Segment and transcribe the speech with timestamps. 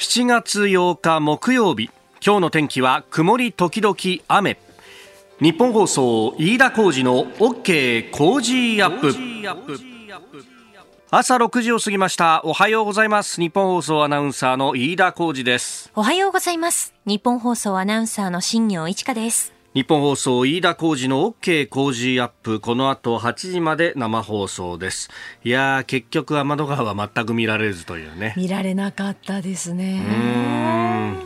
[0.00, 1.90] 7月8日木曜日
[2.24, 3.94] 今日の天気は曇り時々
[4.28, 4.58] 雨。
[5.42, 9.14] 日本放送飯田浩二の OK 工事アップ。
[11.10, 12.40] 朝6時を過ぎました。
[12.44, 13.42] おはようございます。
[13.42, 15.92] 日本放送アナウンサーの飯田浩二です。
[15.94, 16.94] おはようございます。
[17.04, 19.52] 日本放送アナウンサーの新業一華です。
[19.72, 22.58] 日本放送飯田浩二の OK 工事アップ。
[22.58, 25.10] この後8時まで生放送です。
[25.44, 28.34] いや結局天の川は全く見られずというね。
[28.36, 30.50] 見られなかったですね。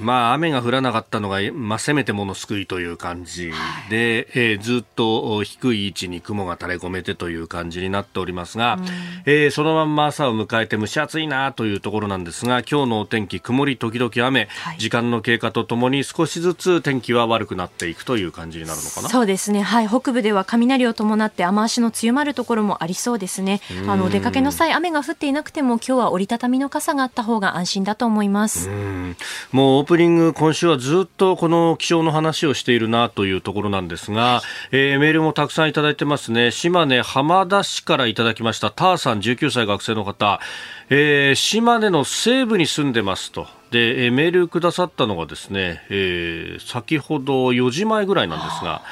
[0.05, 3.47] まあ雨が降らなかったのが、まあ、せめてもの救いという感じ。
[3.47, 3.57] で、はい、
[3.89, 8.79] えー、ずっと低い位置に雲が垂れ込めてという感じになっておりますが、
[9.25, 19.09] えー、そのまんま朝を迎えて蒸し暑いなというところなんですが今日のお天気曇り時々雨、はい、時間の経過とともに少しずつ天気は悪くなっていくという感じになるのかな？
[19.09, 23.61] そうですね、はい、北部では雷を伴って雨足の強まるところもありそうですね。
[23.89, 28.69] あの出かけの際雨が降っていなくても今日は折りたたみの傘があった方が安心だと思います。
[29.53, 36.51] もうオープニング今週はずっとこの気象の話をしているなというところなんですが、えー、メールもたくさんいただいてますね。
[36.51, 40.41] 島根浜田市からいただきましたターさん19歳学生の方、
[40.91, 48.83] えー、島根の西部に住んでますとで、えメールくださったのがですね、えー、先ほど4時前ぐらいなんですが、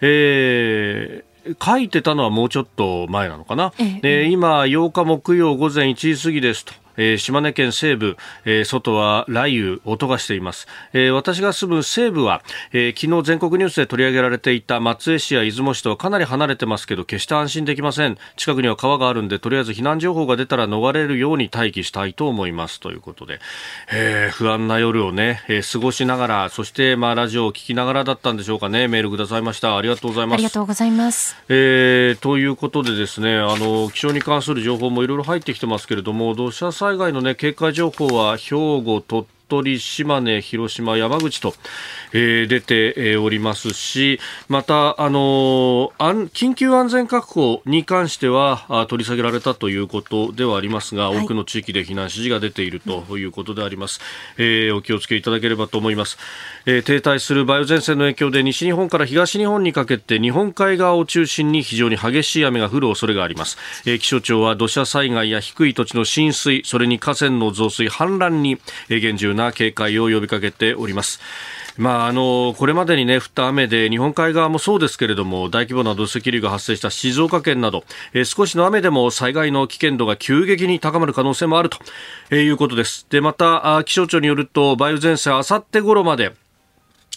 [0.00, 6.72] えー、書いてたのはもうちょっと前なのかな、ええ、今、8日木曜午前1時過ぎですと。
[6.96, 10.66] えー、島根県西部、えー、外は雷雨、音がしています。
[10.92, 12.42] えー、私が住む西部は、
[12.72, 18.18] えー、昨日全国ニュースで取り上げられていた松江市や出雲市とはかなり離れてますけど、決して安心できません。
[18.36, 22.80] 近くには川があるんで、とりあえず避難情報が出たら逃れるように待機したいと思います。
[22.80, 23.40] ということで、
[23.92, 29.76] えー、不安な夜をね、えー、過ごしながら、そして、まあ、ラジオを聞きながらだったんでしょうかね、メールくださいました。
[29.76, 30.34] ありがとうございます。
[30.34, 31.36] ありがとうございます。
[31.48, 41.54] えー、ということでですね、あの、気象に関する情報もいろいろ入ってきてますけれども、土砂災害のね、警戒戒情報は兵庫、鳥取、島根、広島、山口と、
[42.12, 54.00] えー、出ておりますし、また、あのー、緊急安全確保に関しては取り下げられたということではありますが、はい、多くの地域で避難指示が出ているということであります。
[54.38, 56.18] えー、お気をつけいただければと思います。
[56.66, 63.58] えー、停滞する梅雨前線の影響で西日本から東日本にかけて日本海側を中心に非常に激しい雨が降る恐れがあります。
[63.86, 71.20] えー、気象庁は土砂災害や低い土地の浸水、それに河川の増水、氾濫に、えー、厳重な警戒を呼びかけております。
[71.76, 81.78] まあ、あのこれまでに、ね、降った雨で日本海側もそうですけれども大規模な土石流が発生した静岡県など、えー、少しの雨でも災害の危険度が急激に高まる可能性もあると、
[82.30, 86.32] えー、いうことですでまた気象庁によると梅雨前線あさって頃まで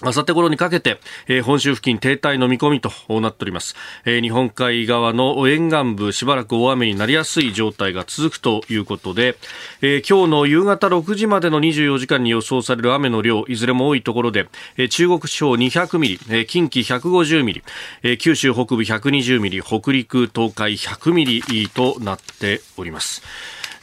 [0.04, 3.76] あさって頃にかけて、えー、本州付近停滞の見込みとなっております、
[4.06, 9.38] えー、日本海側の沿岸部しばらく大雨になりやすい状態が続くということで、
[9.82, 14.48] えー、今日の夕方6時までの24時間に予想される雨の量いずれも多いところで、
[14.78, 17.64] え、中国地方200ミリ、え、近畿150ミリ、
[18.04, 23.24] え、九州北部120ミリ北陸東海100ミリとなっております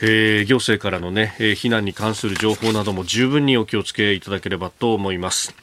[0.00, 5.54] えー、行政からのね、え、避難に関する情報なども十分にお気をつけいただければと思います。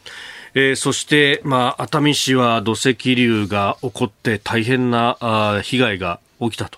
[0.54, 6.70] えー、そして、まあ、熱海市は土石流が起こって大変なあ被害が起きた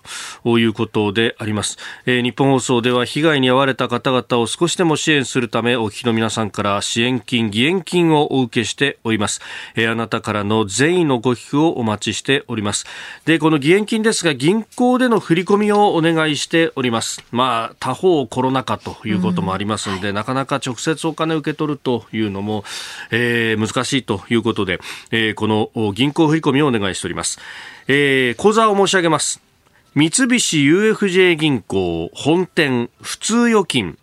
[0.43, 9.41] ということであります、えー、日本放送では被害に遭われた方々を少しでも支援するためお聞きの皆さんから支援金義援金をお受けしております、
[9.75, 12.85] えー、あなたからの善意のご寄付をお待ちしております。
[13.25, 17.23] でこの義援金ですが銀行での振り込みをお願いしております。
[17.31, 22.63] まあ他方コロナ禍ということもありますので、うん、なかなか直接お金を受け取るというのも、
[23.11, 24.79] えー、難しいということで、
[25.11, 27.39] えー、この銀行振り込みをお願いしております、
[27.87, 29.41] えー、口座を申し上げます
[29.95, 33.99] 三菱 UFJ 銀行本店普通預金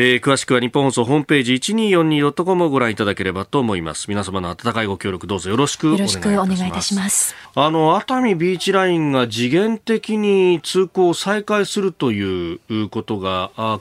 [0.00, 4.06] えー、詳しくは日本放送ホームページ 1242.com をご覧いただければと思います。
[4.08, 7.34] 皆様の温かいご協力どうぞよろしくお願いいたします。
[7.56, 13.80] あの熱海ビーチラインが次元的に通行を再開するということがあ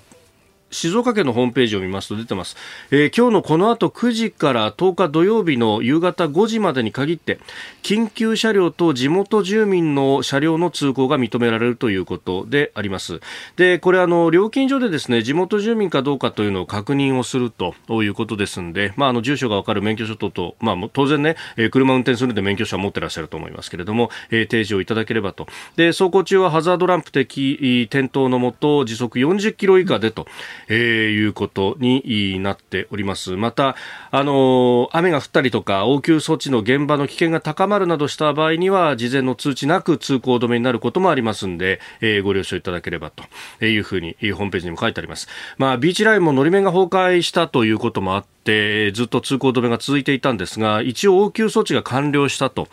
[0.70, 2.56] 静岡県のホームページを見ますと出てます、
[2.92, 7.40] えー、今日のこの後9時から10日土曜日の夕方5時までに限って
[7.84, 13.22] 緊急車両と地元住民の車両の通行が認められるということであります。
[13.56, 17.74] でこれあの料金所でですね地元住民かどうかというのを確認をすると
[18.04, 25.48] いうことですので、まあ、あの住所がわかる免許証等々、まあ、当然ね、えー、車運転するんで免許証は持ってらっしゃると思いますけれども、えー、提示をいただければと。
[25.78, 30.28] で走行中はハザードランプ的点灯のもと時速40キロ以下でと、
[30.70, 30.78] えー、
[31.10, 33.36] いうことになっております。
[33.36, 33.76] また、
[34.12, 45.28] あの雨が降ったりとか応急措置の現場の危険が高まるなどした場合には事前の通知なく通行止めになることもありますんで、えー、ご了承いただければというふうにホームページにも書いてあります。
[45.58, 52.70] まあ、ビーチラインものり面が崩壊したということもあってってずっと通行止めが続いていたんですが一応応急措置が完了したと、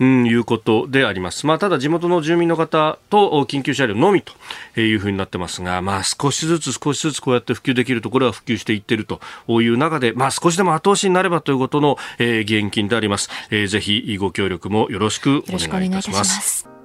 [0.00, 9.20] うん、いうことであります、まあ、ただ地元の住民の方と緊急車両のみというふうになってますが、まあ、少しずつ少しずつこうやって普及できるところは普及していっていると
[9.60, 16.77] いう中で、まあ、少しでも後押しになればということの、えー、義援金であります、えー、ぜひご協力もよろしくお願いいたします。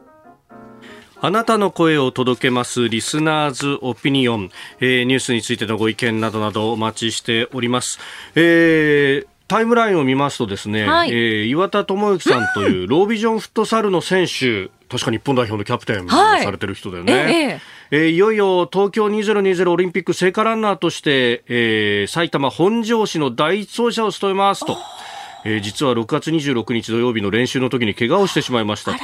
[1.25, 4.49] あなたの声を届けますリスナーズオピニオン、
[4.81, 7.97] えー、ニュースについてのご意見などなどお待ちしております。
[8.35, 17.13] えータイムラインを見ますとですね、はい、えー、岩田智之さんというロービジョンフットサルの選手、確か日本代表のキャプテンされてる人だよね。
[17.13, 17.61] はい、え
[17.91, 17.97] え。
[17.97, 24.77] ー、いよいよ東京2020オリンピック聖火ランナーとして、えー、埼玉本庄市の第一走者を務めますと。
[25.45, 28.99] えー、実は6月26日土曜日の練習の時に怪我をしてしまいましたと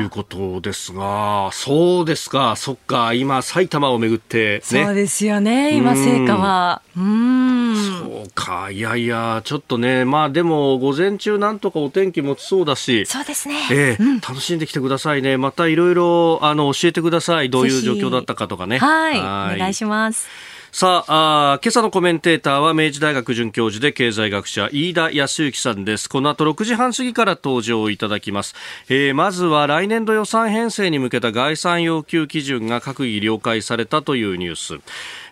[0.00, 6.82] いうことですが、そうですか、そっか、今、埼玉をめぐって、ね、そうですよね、今、成果は。
[6.96, 7.76] うん。
[7.76, 18.78] そうか、いやいや、ちょっとね、まあでも、午前中、なんとかお天気持ちそうだし、そうですね、えー、うん、楽しんできてくださいね、またいろいろあの教えてください、どういう状況だったかとかね。
[18.78, 19.18] はい。
[19.56, 20.28] お願いします。
[20.78, 26.06] さああ今朝のコメンテーターは明治大学准教授で経済学者飯田康之さんです。
[26.06, 28.54] この後6時半過ぎから登場いただきます、
[28.90, 34.78] えー、まずは来年度予算編成に向けた概算要求基準が閣議了解されたというニュース。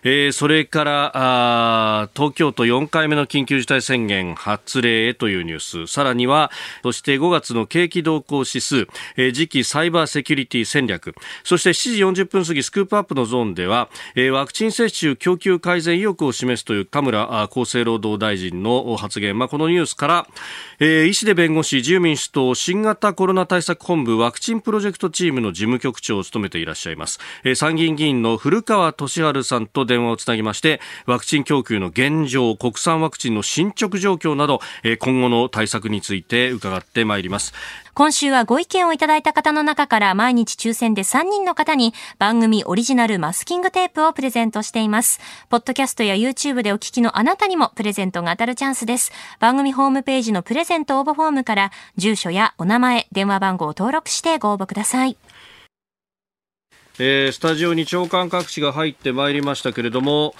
[0.07, 5.91] えー、それから東京都4回目の緊急事態宣言発令へというニュース。
[5.91, 6.51] さらには
[6.83, 8.87] そして5月の景気動向指数、
[9.17, 11.15] えー、次期サイバーセキュリティ戦略。
[11.43, 20.27] そして7時40分過ぎスクープアップのゾーンでは、えー、ワクチン接種供給改善意欲を示すという田村厚生労働大臣の発言、まあ、このニュースから、
[20.79, 34.59] えー、医師で弁護士自由民主党新型コロナ対策本部ワクチンプロジェクトチームの事務局長を務めていらっしゃいます、えー、参議院議員の古川俊治さんと電話をつなぎましてワクチン供給の現状国産ワクチンの進捗状況など
[34.99, 37.53] 今後の対策について伺ってまいります
[37.95, 45.21] 今週はご意見をいただいた方の中から毎日抽選で3人の方に番組オリジナルマスキングテープをプレゼントしています。
[45.47, 49.13] ポッドキャストや YouTube でお聞きのあなたにもプレゼントが当たるチャンスです。
[49.39, 55.15] 番組ホームページのプレゼント応募フォームから住所やお名前、電話番号を登録してご応募ください。
[56.99, 60.33] えー、スタジオに長官各紙が入ってまいりましたけれども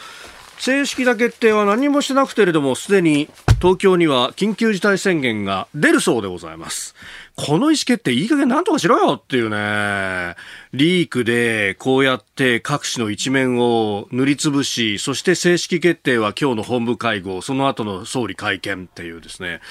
[0.57, 3.29] 正式な決定は何もしてなくてれどもすでに
[3.61, 6.95] 東京には緊急事態宣言が出るそうでございます。
[7.35, 10.35] この意思決定いい加減なんとかしろよっていうね。
[10.73, 19.61] リークでこうやって各紙の一面を塗りつぶしそして正式決定は今日の本部会合その後の総理会見っていうですね。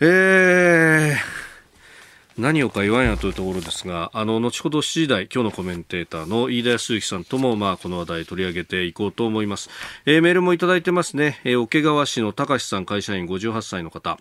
[0.00, 1.45] えー
[2.38, 9.70] 何をか言わんやというところですが、あの、後ほど7時台、今日のコメンテーターの飯田康之さんとも、まあ、この話題取り上げていこうと思います。
[10.04, 11.40] えー、メールもいただいてますね。
[11.44, 14.18] えー、桶川市の高橋さん、会社員58歳の方。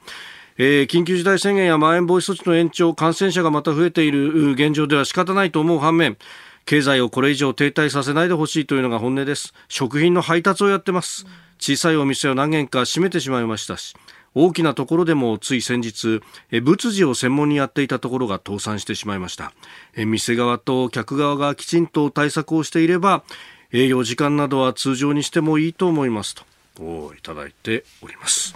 [0.57, 6.17] えー、緊急事態宣言やまん延防止措置の延長、感染者がまた増えている現状では仕方ないと思う反面、
[6.65, 9.53] 経済をこれ以上停滞させないでほしいというのが本音です。
[9.67, 11.25] 食品の配達をやってます。
[11.59, 13.93] 小さいお店を何軒か閉めてしまいましたし、
[14.35, 19.53] 大きなところでもつい先日仏事を専門にやっていたところが倒産してしまいました
[19.95, 23.23] 店側と客側がきちんと対策をしていれば
[23.71, 26.43] 営業時間などは通常にしてもいいと思いますと
[26.79, 28.53] おいただいております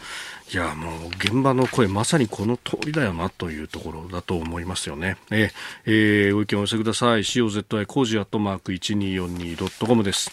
[0.51, 5.17] いやもう現場の声まさにこの通りだよなというところだと思いますよね。
[5.29, 5.51] え
[5.85, 7.19] えー、ご意見をお寄せください。
[7.21, 10.31] COZY 工事アットマーク 1242.com です。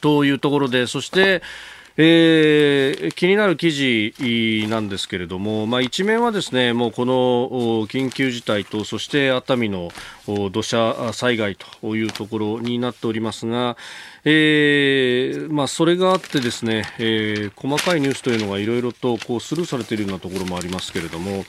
[0.00, 1.42] というところで、そして、
[1.98, 7.14] えー、気になる記事なんですけれども、まあ、一面はですねもうこの
[7.86, 9.90] 緊急事態とそして熱海の
[10.50, 13.78] 土砂災害というところになっておりますが、
[14.24, 21.44] えーまあ、それがあってですね、えー、細かいニュースというのがいろいろとこうスルーされているようなところもありますけれども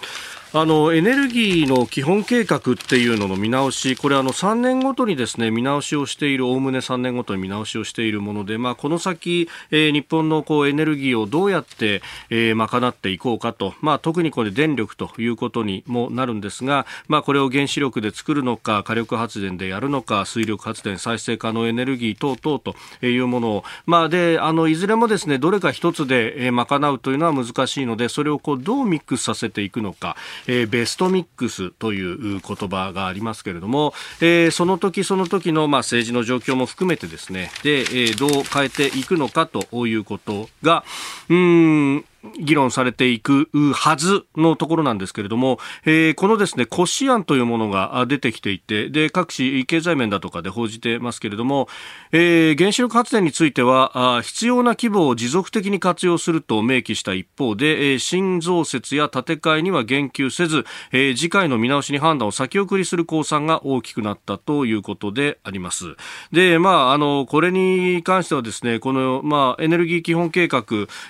[0.53, 30.15] あのエネルギーの基本計画っていうのの見直し、これあの3年ごとにですね見直しをしている、おおむね3年ごとに見直しをしているもので、まあ、この先、えー、日本のこうエネルギーをどうやって、えー、賄っていこうかと、まあ、特にこれ電力ということにもなるんですが、まあ、これを原子力で作るのか、火力発電でやるのか、水力発電、再生可能エネルギー等々というものを、まあ、であのいずれもですねどれか一つで、えー、賄うというのは難しいので、それをこうどうミックスさせていくのか。
[30.47, 40.83] えー、ベストミックスという言葉がありますけれども、えー、その時その時のまあ政治の状況も含めてですねで、えー、どう変えていくのかということが
[41.29, 42.05] うん
[42.39, 51.67] 議論されていくはずのところなんですけれども、えー、このですね、骨子案というものが出てきていて、で、各紙経済面だとかで報じてますけれども、
[52.11, 65.95] えー、原子力発電については、必要な規模を持続的に活用すると明記した一方で、えー、新増設や建て替えには言及せず、えー、次回の見直しに判断を先送りする公算が大きくなったということであります。
[66.31, 70.63] で、まあ、あの、これに関してはですね、この、まあ、エネルギー基本計画、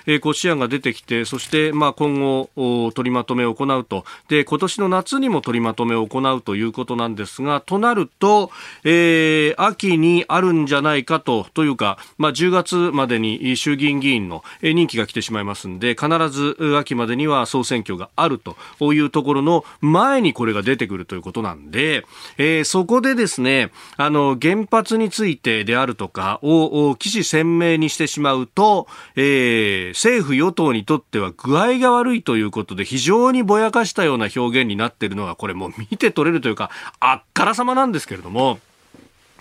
[0.06, 4.04] えー、骨子案が出てきて、そして、まあ、今後、取りまとめを行うと。
[4.28, 8.50] で、今年の夏にも取りまとめを行うということなんですが、となると、
[8.84, 22.04] えー、秋にあるんじゃないかと、というか、まあ、10月までに衆議院議員の任期が来てしまいますんで、必ず秋までには総選挙があるというところの前にこれが出てくるということなんで、
[22.36, 28.86] えー、そこでですね、あの、原発についてであるとかを、起死鮮明にしてしまうと、
[29.16, 38.60] えー、政府与党にとっては具合が悪いということで非常にぼやかしたような表現になっているのがこれもう見て取れるというかあっからさまなんですけれども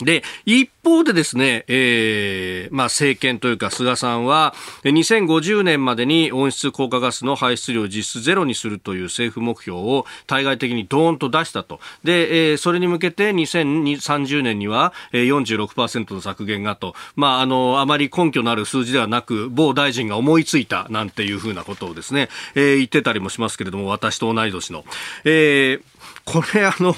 [0.02, 11.80] で、一方でですね、えー、まあ政権というか菅さんは、2050年までに温室効果ガスの排出量を実質ゼロにするという政府目標を対外的にドーンと出したと。
[12.04, 16.94] で、えー、それに向けて2030年には46%の削減がと。
[17.16, 24.86] まあ、あの、あまり根拠のある数字ではなく、某大臣が思いついたなんていうふうなことをですね、えー、言ってたりもしますけれども、私と同い年の。
[25.24, 25.82] えー、
[26.26, 26.94] これあの、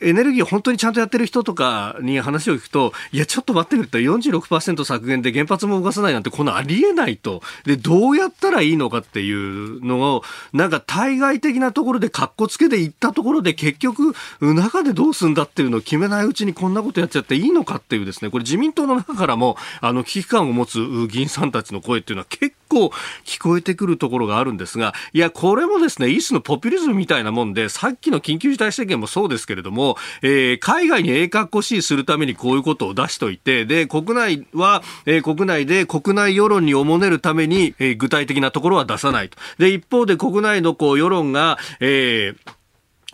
[0.00, 7.42] エネルギー本当にちゃんとやってる人とかに話を聞くと、いや、ちょっと待ってくれと、46%削減で原発も動かさないなんて、このありえないと。
[7.64, 20.78] で、どうやったらいいのかっていうのを、なんか対外的なところで格好つけていったところで、結局、中でどうすんだっていうのを決めないうちにこんなことやっちゃっていいのかっていうですね、これ自民党の中からも、あの、危機感を持つ
[21.08, 22.92] 議員さんたちの声っていうのは結構構
[23.24, 39.38] 聞こえてくるところがあるんですが、いや、これもですね、一種のポピュリズムみたいなもんで、さっきの緊急事態宣言もそうですけれども、えー、海外にええ格好しいするためにこういうことを出しといて、で、国内は、えー、国内で国内世論におもねるために、えー、具体的なところは出さないと。
[39.58, 42.55] で、一方で国内のこう世論が、えー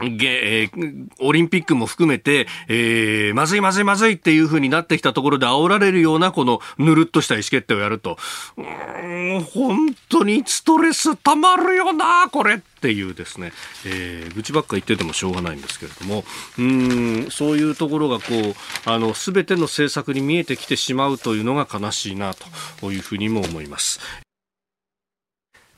[0.01, 8.17] えー、オリンピックも含めて、えー、まずいまずいまずいっていう風になってきたところで煽られるようなこのぬるっとした意思決定をやると、
[8.57, 13.53] うん、本当にストレスたまるよな、これっていうですね、
[13.85, 16.25] えー、愚痴ばっか言っててもしょうがないんですけれども、
[16.59, 22.35] うん、そういうところがこう、あの、すべての政策に見えてきてしまうというのが悲しいな
[22.81, 24.01] というふうにも思います。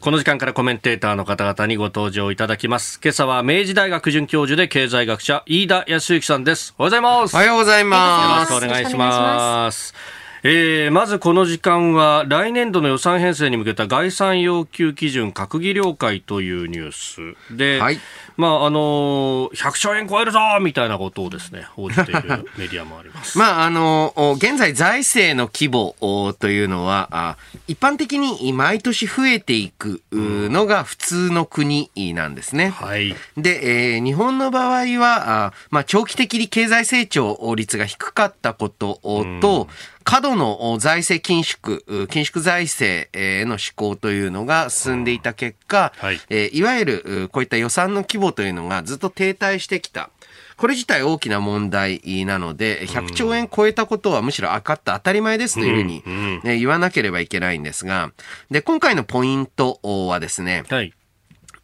[0.05, 3.01] この時間からコメンテーターの方々にご登場いただきます。
[3.03, 6.75] 今朝は明治大学准教授で経済学者、飯田康之さんです。
[6.77, 7.35] おはようございます。
[7.35, 8.53] おはようございます。
[8.53, 9.95] よろしくお願いします。
[10.43, 17.99] えー、まずこの時間は来年度の予算編成に向けた概算要求基準閣議了解というニュースで、はい、
[18.37, 22.23] まああの100兆円超えるぞみたいなことをですね報じている
[22.59, 23.37] メディアもあります。
[23.39, 25.95] まああの現在財政の規模
[26.39, 27.39] というのは
[27.69, 32.71] 一般的に毎年増えていくのが普通の国なんですね。
[32.71, 33.15] はい。
[33.37, 39.01] で、えー、日本の場合はまあ長期的に経済成長率が低かったこと
[39.41, 39.69] と、
[40.05, 50.11] 過度の財政緊縮、緊縮財政への施行というのが進んでいた結果、はい、えいわゆるこういった予算の規模というのがずっと停滞してきた。
[50.57, 56.03] これ自体大きな問題なので、100兆円超えたことはむしろ赤って当たり前ですというふうに、
[56.45, 58.13] ね、言わなければいけないんですが、
[58.51, 60.95] で、今回のポイントはですね、はい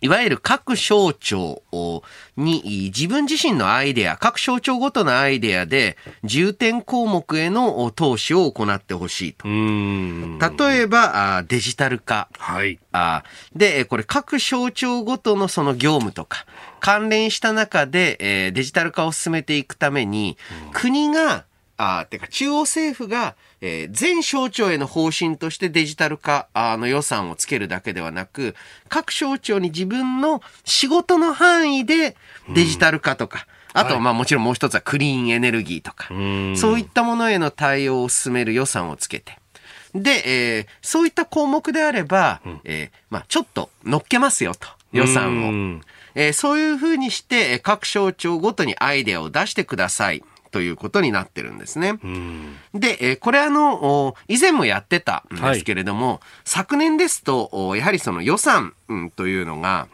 [0.00, 1.62] いわゆる各省庁
[2.36, 9.46] に自分自身のアイデア、各省庁ごとのアイデアで重点項目への投資を行ってほしいと。
[9.46, 12.28] 例えばデジタル化。
[12.38, 12.78] はい。
[13.54, 16.46] で、これ各省庁ごとのその業務とか
[16.80, 20.38] 関連した中でデジタル化を進めていくために
[20.72, 21.44] 国が
[21.82, 28.54] あてか中央政府が、えー、全省庁への方針としてデジタル化あの予算をつけるだけではなく、
[28.88, 32.16] 各省庁に自分の仕事の範囲で
[32.52, 36.08] デジタル化とか、あとはまあもちろんもう一つはクリーンエネルギーとか、
[36.54, 39.38] そういったものへの対応を進める予算をつけて、
[39.94, 45.80] で、えー、そういった項目であれば、えー、まあちょっと乗っけますよと、予算を。
[46.14, 50.22] えー、そういうふうにして、各省庁ごとにアイデアを出してください。
[50.50, 51.98] ということになってるんですね。
[52.74, 59.88] で、えー、これあの、以前もやってたんですけれども、はい、昨年ですと、やはりその予算、うん、というのが、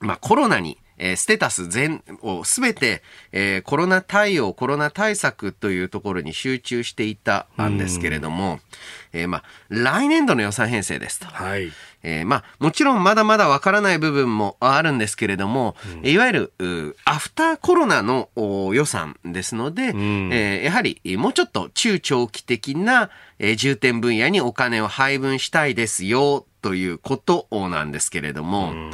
[0.00, 3.02] まあコロナにえー、ステータス全をすべて、
[3.32, 8.60] えー、コロナ対応、コロナ対策というところに集中していたんですけれども、
[9.12, 11.26] えー、まあ、来年度の予算編成ですと。
[11.26, 11.72] はい。
[12.02, 28.90] えー、まあ、もちろんまだまだわからない部分もあるんですけれども、うん、いわゆる、アフターコロナの予算ですので、うん、えー、やはりもうちょっと中長期的な、えー、重点分野にお金を配分したいですよ、ということなんですけれども、うん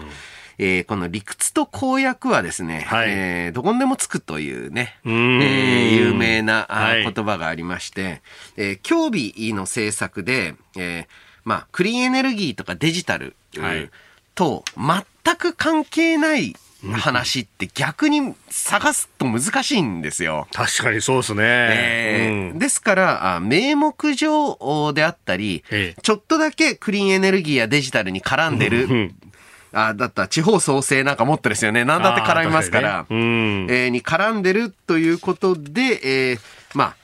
[0.58, 8.22] えー、この理屈と公約はですね、はい、えー、どこにでもつくというね、うえー、有名な、はい、言葉がありまして、
[8.56, 11.06] えー、競技の政策で、えー、
[11.44, 13.90] まあ、クリーンエネルギーとかデジタル、はい、
[14.34, 20.46] と全く関係ない話って逆に探すと難しいんですよ。
[20.52, 21.42] 確かにそうですね。
[21.42, 25.64] えー、うん、ですから、名目上であったり、
[26.02, 29.10] ちょっとだけクリーンエネルギーやデジタルに絡んでる
[29.76, 31.84] あだったら地方創生なんかもっとですよね。
[31.84, 33.06] なんだって絡みますから、ね。
[33.10, 36.40] うん、えー、に絡んでるということで、えー、
[36.74, 36.96] まあ、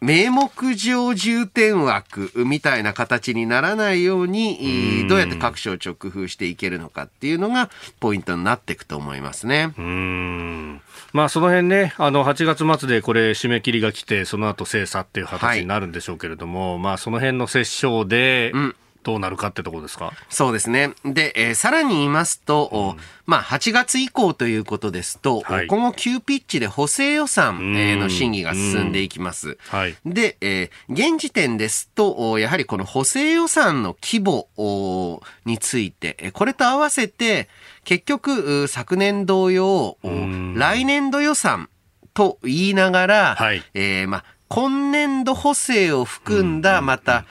[0.00, 7.70] 名目上重点枠みたいな形にならないように、どうやって各省庁工夫していけるのかっていうのが
[8.00, 9.72] ポイントになっていくと思いますね。
[9.76, 10.80] うん。
[11.12, 20.12] まあその辺ね、あの8月末でこれ締め切りが来て、その後精査っていう形になるんでしょうけれども、はい、まあその辺の折衝で、うんどうなるかってとこですか？
[20.28, 20.92] そうですね。
[21.04, 29.56] で、えー、さらに言いますと、うん、まあ、8月以降ということですと、はい、今後急ピッチで補正予算、えー、の審議が進んでいきます。
[29.68, 37.48] はい、で、えー、現時点ですと、やはりこの補正予算の規模について、これと合わせて、
[37.84, 39.96] 結局、昨年同様、
[40.54, 41.70] 来年度予算
[42.12, 47.24] と言いながら、はい、えー、まあ、今年度補正を含んだ、また、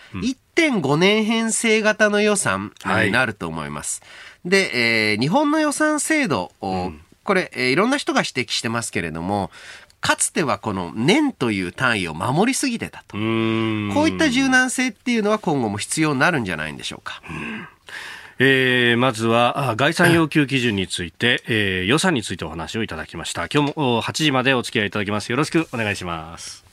[0.57, 2.73] 1.5年編成型の予算
[3.05, 4.01] になると思います。
[4.43, 6.91] はい、で、えー、日本の予算制度を、
[7.23, 9.51] これ、えー、いろんな人が指摘してますけれども、
[10.01, 13.17] かつてはこの年という単位を守りすぎてたと。
[13.17, 17.21] こういった柔軟性っていうのは今後も必要になるんじゃないんでしょうか。
[18.39, 23.47] えー、まずは概算要求基準について、えー、予算についてお話をいただきました。
[23.47, 25.31] 今日も8時までお付き合いいただきます。
[25.31, 26.66] よろしくお願いします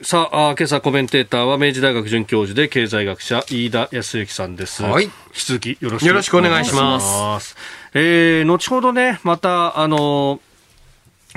[0.00, 4.82] さあ、今朝コメンテーターは明治大学准教授で経済学者飯田康之さんです。
[4.82, 5.04] はい。
[5.04, 7.06] 引き続きよろしくお願いします。
[7.20, 7.56] ます
[7.92, 10.40] えー、後ほどね、また、あの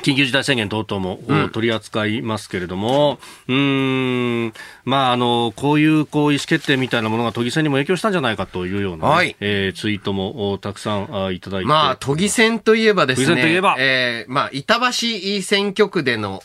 [0.01, 4.53] 緊急事態宣言等々も取り扱いますけれども、うん、うん
[4.83, 11.67] まあ、あの、こういうこう意思決定みたいなものが都議選にも影響したんじゃないかというような、ね、はい、えー、ツイートもたくさんあいただいて。
[11.67, 16.43] まあ、都議選といえばですね、都議選といえば、えー、まあ、板橋選挙区での、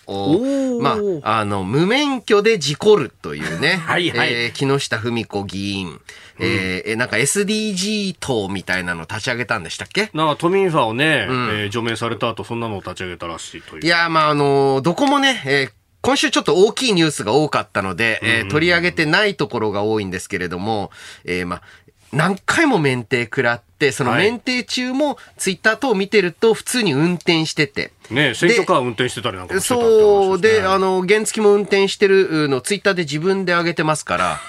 [0.80, 6.00] まあ、あの、無免許で事故るというね、 はいはい、えー、木下富美子議員。
[6.40, 10.10] えー、なんか SDG 党みたいなの立ち上げたんでしたっけ？
[10.14, 13.84] なんか都民ファをね、うん、えー、除名された後、そんなのを立ち上げたらしいという。
[13.84, 15.70] いや、まあ、あのー、どこもね、えー
[16.02, 20.90] 今週ちょっと大きいニュースが多かったので、えー、取り上げてないところが多いんですけれども、
[21.26, 21.62] えー、まあ、
[22.10, 27.92] 何回も免停食らって、その免停中もツイッター等を見てると普通に運転してて。
[28.10, 34.40] ね選挙カー運転してたりなんかしてた、ね、そうで、あの、原付も運転してるのツイッターで自分で上げてますから。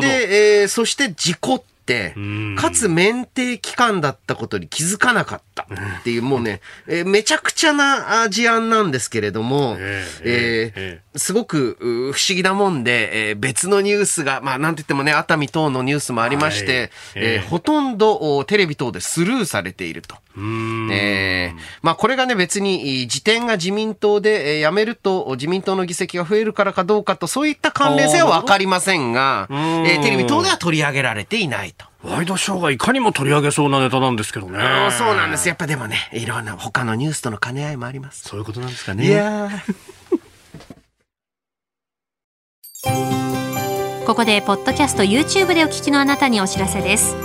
[0.00, 2.14] で、えー、そして事故って、
[2.56, 20.16] かつ免停期間だったことに気づかなかったっていう、もうね、えー、めちゃくちゃな事案なんですけれども、えー、えー、すごく不思議なもんで、えー、別のニュースが、まあなんて言ってもね、熱海等のニュースもありまして、はい、えー、ほとんどテレビ等でスルーされていると。
[20.36, 31.86] えー、まあこれがね別に辞典が自民党で辞めると自民党の議席が増えるからかどうかとそういった関連性はわかりませんが、えー、テレビ等では取り上げられていないと。
[32.04, 34.58] ワイドショーがいかにも取り上げそうなネタなんですけどね。
[34.90, 35.48] そうなんです。
[35.48, 38.28] やっぱでもね、いろんな他のニュースとの兼ね合いもあります。
[38.28, 39.06] そういうことなんですかね。
[39.06, 39.50] いや
[44.06, 47.16] ここでポッドキャスト YouTube でお聞きのあなたにお知らせです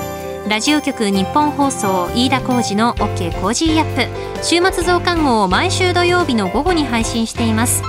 [0.48, 7.84] ラジオ局ニッポン放送飯田浩二の OK コージーアップ週末増刊号を毎週土曜日の午後に配信しています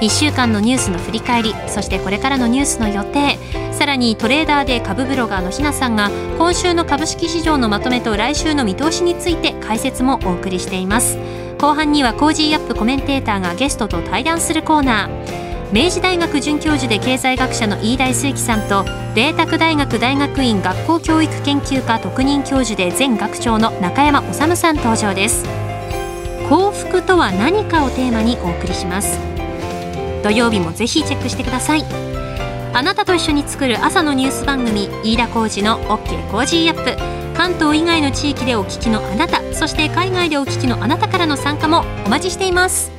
[0.00, 3.38] 1週間のニュースの振り返りそしてこれからのニュースの予定
[3.72, 11.18] さらにトレーダーで株ブロガーのひなさんが今週の株式市場のまとめと来週の見通しについて解説もお送りしています。
[11.58, 25.44] 後半にはコージーアップコメンテーターがゲストと対談するコーナー明治大学准教授で経済学者の飯田泰之さんと麗澤大学大学院学校教育研究科特任教授で前学長の中山理さん登場です。
[26.48, 29.33] 幸福とは何かをテーマにお送りします。
[30.24, 31.84] 土曜日もぜひチェックしてください。
[32.72, 37.36] あなたと一緒に作る朝のニュース番組飯田浩二の OK コージーアップ。
[37.36, 42.93] 関東以外の地域でお聞きのあなたそして海外でお聞きのあなたからの参加もお待ちしています。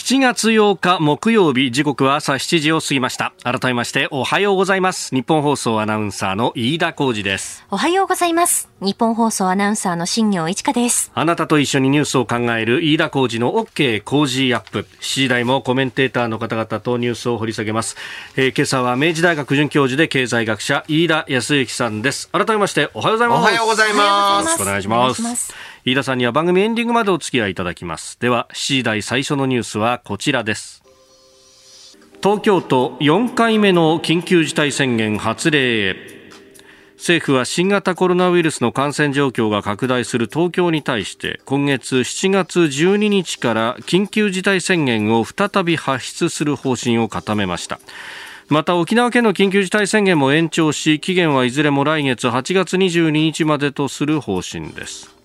[0.00, 3.34] 7月8日木曜日時刻は朝7時を過ぎました。
[3.44, 5.14] 改めましておはようございます。
[5.14, 7.66] ニッポン放送アナウンサーの飯田浩二です。
[7.70, 8.70] おはようございます。
[8.80, 11.12] ニッポン放送アナウンサーの新行市佳です。
[11.14, 14.86] あなたと一緒にニュースを考える飯田浩二の OK 工事アップ。
[15.00, 17.96] 7時台もコメンテーターの方々とニュースを掘り下げます、
[18.36, 22.30] えー、今朝は明治大学准教授で経済学者飯田康之さんです。
[22.30, 23.40] 改めましておはようございます。
[23.40, 24.62] おはようございます。
[24.62, 28.18] お願いします飯田さんには番組エンディングまでお付き合いいただきます。
[28.20, 30.82] では7時台最初のニュースはこちらです。
[32.22, 35.96] 東京都4回目の緊急事態宣言発令へ。
[36.98, 47.80] 政府は新型コロナウイルスの感染状況が拡大する東京に対して今月7月12日から緊急事態宣言を再び発出する方針を固めました。
[48.50, 55.19] また沖縄県の緊急事態宣言も延長し期限はいずれも来月8月22日までとする方針です。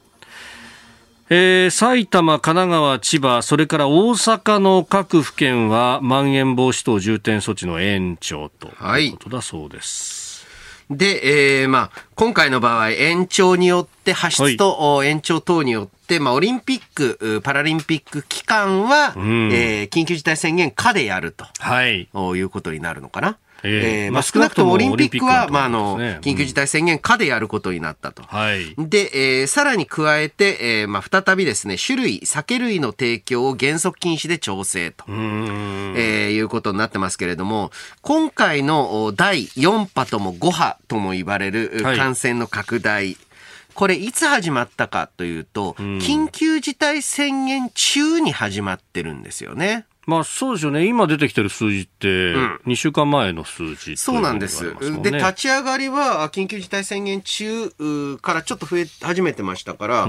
[1.28, 8.68] えー、埼玉、神奈川、千葉、それから大阪の各府県は、まん延防止等重点措置の延長と
[9.00, 9.08] い。
[9.08, 10.46] うことだそうです。
[10.88, 23.40] はい、で、えー、まあ、今回の場合、延長によって、発出と延長等によって、はい、まあ、オリンピック、パラリンピック期間は、うん、えー、緊急事態宣言下でやると、はい、いうことになるのかな。
[23.66, 28.24] えー、まあ、少なくともオリンピックは、まあ、あの、緊急事態宣言下でやることになったと。
[28.24, 28.76] はい。
[28.78, 43.18] で、えー、さらに加えて、えー、まあ、再びですね、種類、酒類の提供を原則禁止で調整と、えー、いうことになってますけれども、今回の第4波とも5波とも言われる感染の拡大、はい
[43.76, 49.86] これいつ始まったかというと、緊急事態宣言中に始まってるんですよね。
[50.06, 50.86] まあそうですよね。
[50.86, 52.08] 今出てきてる数字って、
[52.66, 54.76] 2週間前の数字、ね、そうなんです。
[55.02, 57.70] で、立ち上がりは、緊急事態宣言中
[58.22, 60.08] からちょっと増え始めてましたから、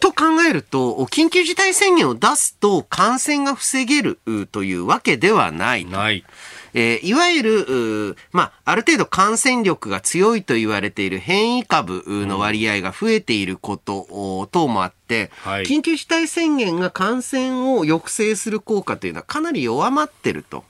[0.00, 4.18] と考えると、緊急事態宣言を出すと感染が防げる
[4.50, 5.84] というわけではない。
[5.84, 6.24] ない。
[6.74, 20.64] えー、いわゆる、まあ、ある程度感染力が強いと言われている変異株の割合が増えていること等もあって、はい、緊急事態宣言が感染を抑制する効果というのはかなり弱まってると。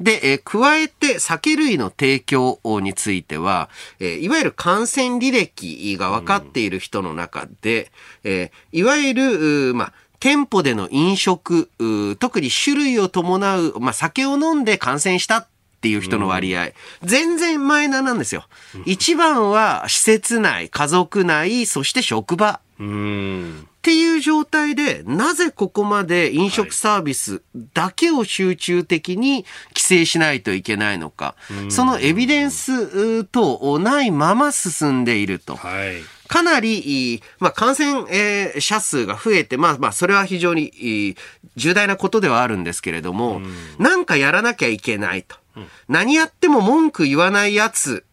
[0.00, 7.90] で、えー、加えて酒類の提供については、えー、いわゆる感染履歴が分かっている人の中で、
[8.24, 11.70] うん、えー、いわゆる、まあ、店舗での飲食、
[12.18, 15.46] 特に種類を伴う、まあ、酒を飲んで感染したっ
[15.80, 18.46] ていう人の割合、全然マイナーなんですよ。
[18.84, 22.60] 一番は施設内、家族内、そして職場。
[22.78, 27.42] っていう状態で、なぜここまで飲食サービス
[27.74, 31.36] だけを集中的に規制しないといけないのか、
[31.70, 35.56] そのエビデンスとないまま進んでいると。
[35.56, 41.16] はいかなり、まあ、感染、えー、者数が増えて、まあまあ、それは非常に
[41.56, 45.36] 重大なことではあるんですけれども、うん、なんかやらなきゃいけないと。
[45.56, 48.04] うん、何やっても文句言わないやつ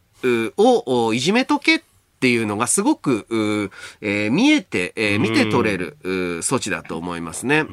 [0.57, 1.85] をいじめとけって
[2.29, 3.27] いうのがすごく、
[4.01, 5.97] えー、見えて、えー、見て取れる
[6.41, 7.65] 措置だと思いますね。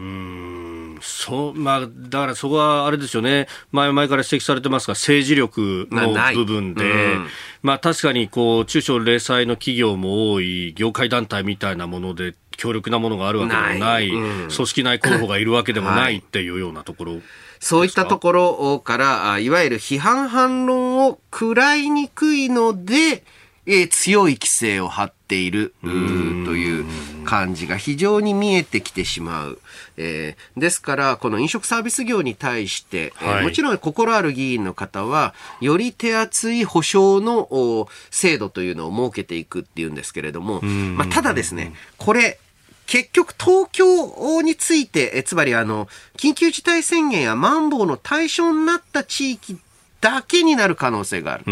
[1.02, 7.26] そうまあ、だからそこはあれですよね、前々から指摘されてますが、政治力の部分で、うん、
[7.62, 17.20] まあ、確かにこう中小零細の企業も多い、業界団体みたいなもので、強力なものがあるわけでもない、うん、組織内候補がいるわけでもない っていうようなところ。
[17.58, 23.24] そういったところから、いわゆる批判反論を食らいにくいので、
[23.66, 26.84] えー、強い規制を張っているという
[27.24, 29.60] 感じが非常に見えてきてしまう。
[29.96, 42.38] えー、ですから、この飲食サービス業に対して、はい、えー、もちろん心ある議員の方は、より手厚い保障の制度というのを設けていくっていうんですけれども、まあ、ただですね、これ、
[42.86, 49.58] 結局東京について、えつまりあの、緊急事態宣言やマンボウの対象になった地域
[50.02, 51.44] だけになる可能性がある。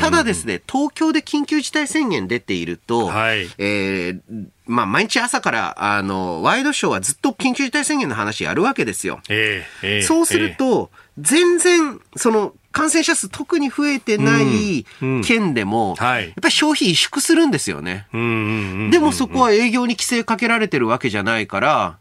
[0.00, 4.20] ただですね、東京で緊急事態宣言出ていると、はい、えー、
[4.66, 9.20] まあ、毎日朝から、あの、ワイドショーはずっと緊急事態宣言の話やるわけですよ。
[9.30, 14.84] えーえー、そうすると、全然、その、感染者数特に増えてない
[15.24, 18.06] 県でも、やっぱり消費萎縮するんですよね。
[18.12, 21.98] でもそこは営業に規制かけられてるわけじゃないから、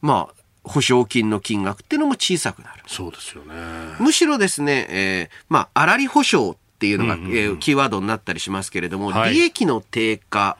[0.00, 2.82] まあ、保証金の金額っていうのも小さくなる。
[2.86, 3.54] そうですよね。
[3.98, 10.56] むしろですね、えー、まあ、粗利保証っていうのが、うんうんうん、えー、キーワードになったりしますけれども、はい、利益の低下、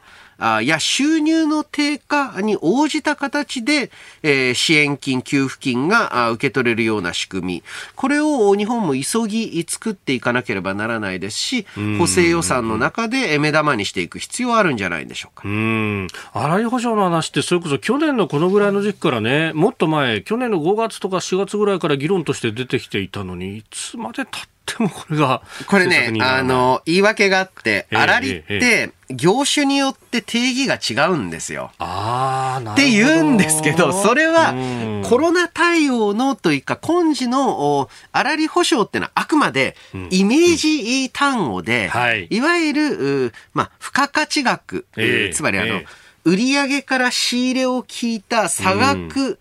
[0.62, 3.90] や収入の低下に応じた形で、
[4.22, 7.62] えー、支援金、給付金が受け取れるような仕組み。
[7.94, 11.66] これを日本も急ぎ作っていかなければならないですし、
[11.98, 15.48] 補正予算の中で目玉にしていく必要はあるんじゃないでしょうか。
[15.48, 16.08] うん。
[16.32, 25.42] 新井保障の話って、それこそ去年のこのぐらいの時期からね、もっと前、去年の5月とか4月ぐらいから議論として出てきていたのに、いつまで経ってでもこれが。
[25.66, 31.70] これね、あの、言い訳があって、あらりって、業種によって定義が違うんですよ。
[32.72, 34.54] って言うんですけど、それは
[35.04, 39.76] コロナ対応のというか、今時のあらり保証ってのはあくまで
[40.10, 41.90] イメージ単語で、
[42.30, 44.86] い、わゆる、まあ、付加価値額、
[45.32, 45.82] つまりあの、
[46.24, 49.38] 売上から仕入れを聞いた差額、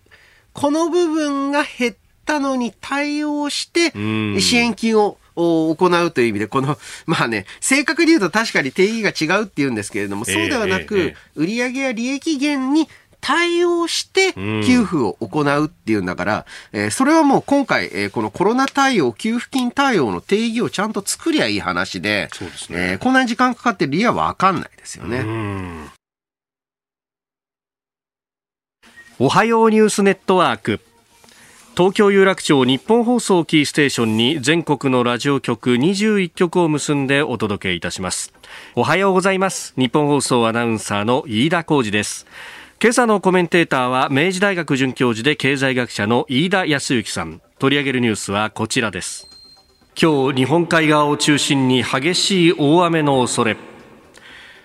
[0.52, 3.92] この部分が減ったのに対応して、
[4.40, 12.88] 支援金を行うという意味で、この、 まあね、正確に言うと確かに定義が違うって言うんですけれども、そうではなく、売上や利益減に
[13.22, 25.24] 対応して給付を行うっていうんだから、えー、それはもう今回、えー、このコロナ対応、給付金対応の定義をちゃんと作りゃいい話で、そうですねえー、こんなに時間かかってる理由はわかんないですよね。
[29.20, 30.80] おはようニュースネットワーク。
[31.74, 38.34] 東京有楽町日本放送キーステーションに全国のラジオ局21局を結んでお届けいたします。
[38.74, 39.72] おはようございます。
[39.78, 42.26] 日本放送アナウンサーの飯田浩二です。
[42.78, 47.40] 今朝のコメンテーターは明治大学准教授で経済学者の飯田康之さん。
[47.58, 49.26] 取り上げるニュースはこちらです。
[49.98, 53.56] 今日日本海側を中心に激しい大雨の恐れ。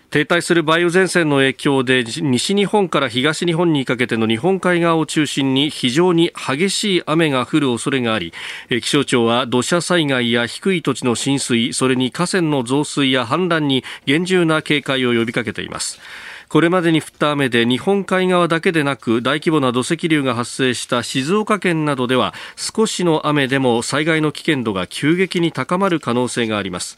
[0.10, 8.32] 停滞する梅雨前線の影響で西日本から東日本にかけての日本海側を中心に非常に激しい雨が降る恐れがあり
[8.70, 16.00] 気象庁は土砂災害や低い土地の浸水それに河川の増水や氾濫に厳重な警戒を呼びかけています。
[16.48, 26.98] これまでに降った雨で日本海側だけでなく大規模な土石流が発生した静岡県などでは少しの雨でも災害の危険度が急激に高まる可能性があります。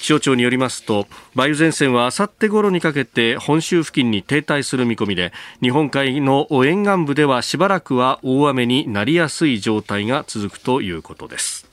[0.00, 11.66] 気象庁によりますと梅雨前線はあさって頃にかけて本州付近に停滞する見込みで日本海の沿岸部ではしばらくは大雨になりやすい状態が続くということです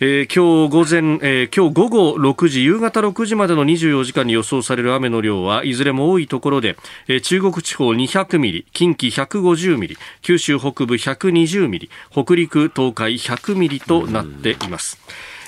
[0.00, 6.76] えー、今日午前、えー、今日午後6時、夕方6時までの24時間に予想される雨の量はいずれも多いところで、
[7.06, 14.98] えー、中国地方200ミリ、近畿150ミリ、九州北部120ミリ、北陸、東海100ミリとなっています。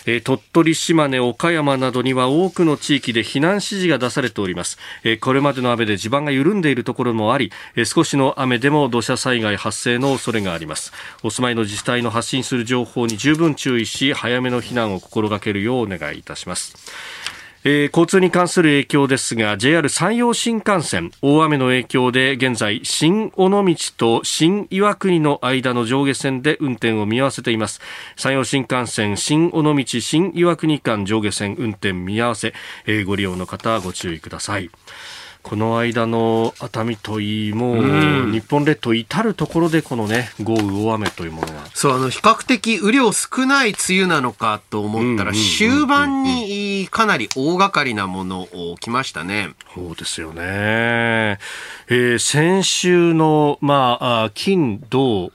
[0.07, 4.79] えー、鳥取、島根、岡山などには多くの地域で避難指示が出されております。
[5.05, 10.93] えー、これまでの雨で地盤が緩んでいるところもあり、えー、少しの雨でも土砂災害発生の恐れがあります。
[11.23, 16.77] お住まいの自治体の発信する情報に十分注意し、早めの避難を心がけるようお願いいたします。
[17.69, 27.81] えー、交通に関する影響ですが JR 山陽新幹線大雨の影響で現在新尾道と新岩国の間の上下線で運転を見合わせています。
[28.15, 32.55] 山陽新幹線新尾道新岩国間上下線運転見合わせ、
[32.87, 34.71] えー、ご利用の方はご注意ください。
[35.47, 41.65] この間の熱海といい、もう、日本列島至る所でこのね、豪雨、大雨というものが。
[41.73, 49.51] そう、あの、比較的雨量少ない梅雨なのかと思ったら、終盤にかなり大掛かりなものを来ましたね。
[49.73, 51.39] そうですよね。
[51.89, 55.31] えー、先週の、まあ、金、土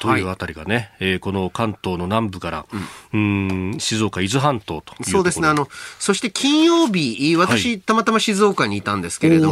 [0.00, 2.66] というあたりがね、はい、えー、この関東の南部から、
[3.12, 5.46] うん、ん、静岡、伊豆半島とそうですね。
[5.46, 5.68] あの、
[6.00, 9.51] そして金曜日、私、はい、たまたま静岡にいたんですけれど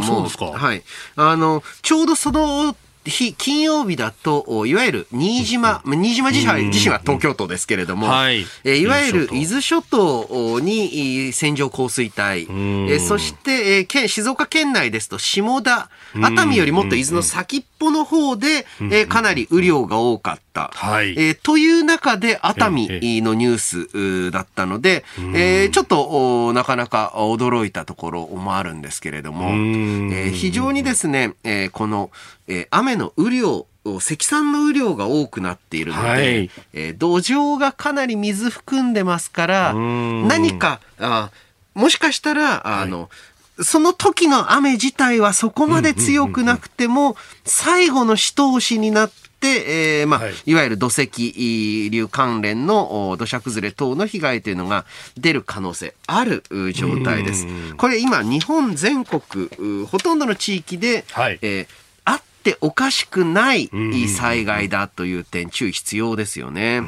[0.51, 0.83] はい。
[1.15, 12.47] あの、ちょうどその日、金曜日だと、いわゆる新島、新島自身は東京都ですけれども、はい、えいわゆる伊豆諸島に線状降水帯、
[12.91, 20.69] えそして、え県静岡県内ですと下田、熱海よりもっと伊豆の先っぽの方で、えかなり雨量が多かった。
[20.73, 29.49] はい、えという中で熱海のニュースだったので、えちょっとなかなか驚いたところもあるんですけれども、
[30.13, 32.11] え非常にですね、えこの、
[32.51, 33.65] え雨の雨量
[33.99, 36.49] 積算の雨量が多くなっているので、はい。
[36.73, 40.27] えー土壌がかなり水含んでますから、ん。
[40.27, 41.31] 何か、あ
[41.73, 43.09] もしかしたら、あの、
[43.63, 50.33] その時の雨自体はそこまで強くなくても、最後のし通しになって、えーまあ、はい。
[50.45, 54.85] い、わゆる土石流関連のお土砂崩れ等の被害というのが
[55.17, 57.47] 出る可能性あるう状態です。
[57.77, 61.39] これ今、日本全国、うほとんどの地域で、はい。
[61.41, 61.71] えーあ
[62.41, 66.81] っておかしくないん災害だという点、注意必要ですよね。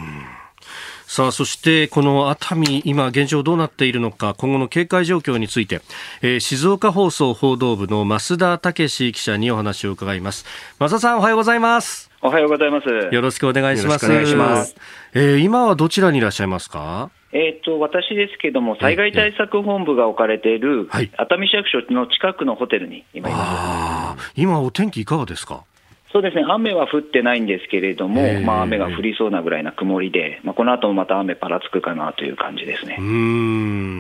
[1.06, 5.82] さあ、そしてこの熱海、今現状どうなっているのか、今後の警戒状況について、
[6.24, 10.46] えー静岡放送報道部の増田武史記者にお話を伺います。
[10.80, 12.13] 増田さん、おはようございます。
[12.26, 12.88] おはようございます。
[12.88, 14.06] よろしくお願いします。
[14.06, 14.76] よろしくお願いします。
[15.14, 17.10] えー今はどちらにいらっしゃいますか？
[17.34, 23.42] えっ、と、私ですけども、災害対策本部が置かれているはい熱海市役所の近くのホテルに今います。
[23.42, 25.66] ああ、今お天気いかがですか？
[26.14, 33.02] そうですね、雨は降ってないんですけれどもええ、まあ雨が降りそうなぐらいな曇りで、まあこの後もまた雨ぱらつくかなという感じですねう。
[33.02, 33.06] ー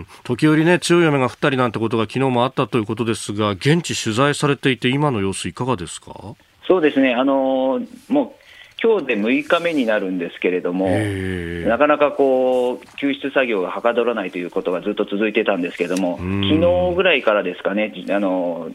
[0.02, 0.08] ん。
[0.24, 6.14] 時折ね、強い雨が降ったりなんてことが昨日もあったということですが、現地取材されていて今の様子いかがですか？
[6.67, 8.43] そうですね、あのーもう
[8.84, 18.71] 今日で6日目になるんですけれども、えなかなかこう救出作業がはかどらないということがずっと続いてたんですけれども、ん昨日ぐらいからですかね、あの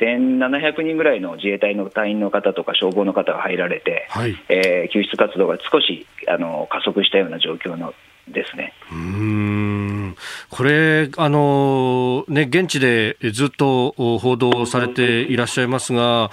[0.00, 4.36] 1700人ぐらいの自衛隊の隊員の方とか消防の方が入られて、はい。
[4.48, 7.94] えー救出活動が少しあの加速したような状況の
[8.28, 8.72] ですね。
[8.90, 10.16] うーん
[10.50, 16.30] これ、あのね、現地でずっとお報道されていらっしゃいますが、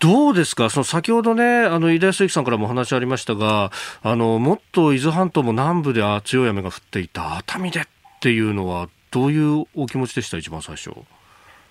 [0.00, 3.70] どうですか、その先ほどね、あの飯田康之さんからもお話ありましたが、
[4.02, 7.84] あのもっと伊豆半島も南部であ強い雨が降っていた、熱海でっ
[8.20, 10.90] ていうのは、どういうお気持ちでした、一番最初。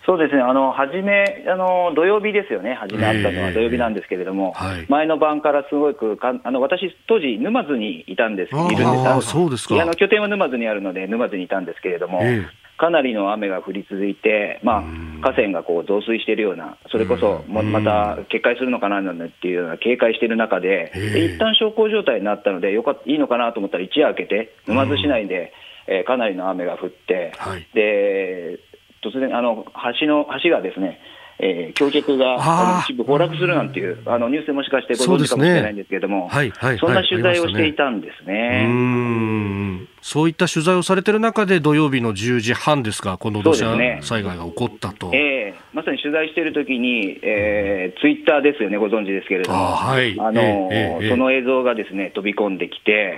[0.06, 3.44] そうですね、あの初めあの、土曜日ですよね、初めあったのええ。
[3.44, 4.86] は土曜日なんですけれども、はい。
[4.88, 8.84] 前の晩からすごくかあの私、当時、沼津にいたんです、いるんです。
[8.86, 9.82] ああ、そうですか。
[9.82, 12.46] あの拠点は沼津にあるので、沼津にいたんですけれども、え
[12.78, 14.84] かなりの雨が降り続いて、まあ、
[15.22, 25.54] 河川がこう増水しているような、それこそもまた決壊するのかななんていうような警戒している中で、一旦小康状態になったのでよかっいいのかなと思ったら、一夜明けて、沼津市内で、
[25.88, 27.68] えーかなりの雨が降って、はい。
[27.74, 28.60] で
[29.04, 29.66] 突然、あの
[30.00, 31.00] 橋の橋がですね、
[31.40, 38.66] えー橋脚が一部崩落するなんていう、あのニュースでもしかしてご存知かもしれないんですけれども、はいはいそんな取材はいをしていたんですうーね。
[38.68, 45.10] んそういった取材をされてる中で、土曜日の10時半ですか、この土砂災害が起こったと。
[45.16, 45.54] ええ。
[45.74, 50.16] まさに取材しているときに、えーツイッターですよね、ご存知ですけれども、あーはい。
[50.20, 53.18] あのええええその映像がですね飛び込んできて、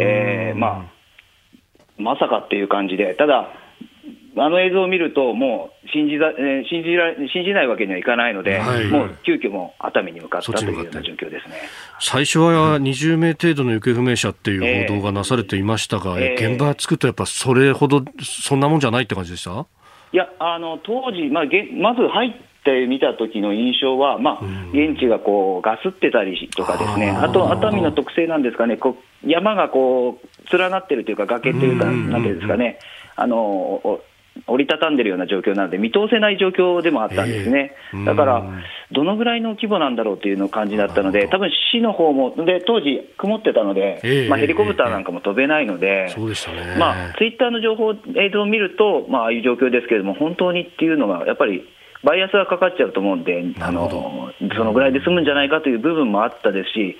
[0.00, 0.92] えーまあ、
[1.96, 3.48] まさかっていう感じで、ただ、
[4.40, 8.86] あの映像を見ると、もう信じざ、えー信じら信じないわけにはいかないので、はい。
[8.86, 11.54] もう急遽もう熱海に向かったというような状況ですね。
[12.00, 19.66] 最初は20名程度の行方不明者っていう報道がなされていましたが、ええ現場着くとやっぱそれほどそんなもんじゃないって感じでした？
[20.12, 22.32] いや、あの当時、まあ、げまず入っ
[22.64, 32.10] てみた時の印象は、まあ、現地がこうガスってたりとかですね、あと熱海の特性なんですかね、こう山がこう連なってるというか、崖というか、うん。
[32.10, 32.78] なんていうんですかね、
[33.16, 34.00] あのお
[34.46, 37.72] 折りたたんでるような状況なので、見通せない状況でもあったんですね。
[37.94, 44.28] ええ、だからうん、どのぐらいの規模なんだろうというの感じだったので、多分市の方も、で当時、曇ってたので、ええ。
[44.28, 46.08] まあ、ヘリコプターなんかも飛べないので。
[47.18, 51.64] ツイッターの情報、映像を見ると、まあ、ああいう状況ですけれども、本当にっていうのが、やっぱり、
[52.04, 56.96] バイアスがかかっちゃうと思うんで、あなるのそのぐらいで済むんじゃないかという部分もあったですし、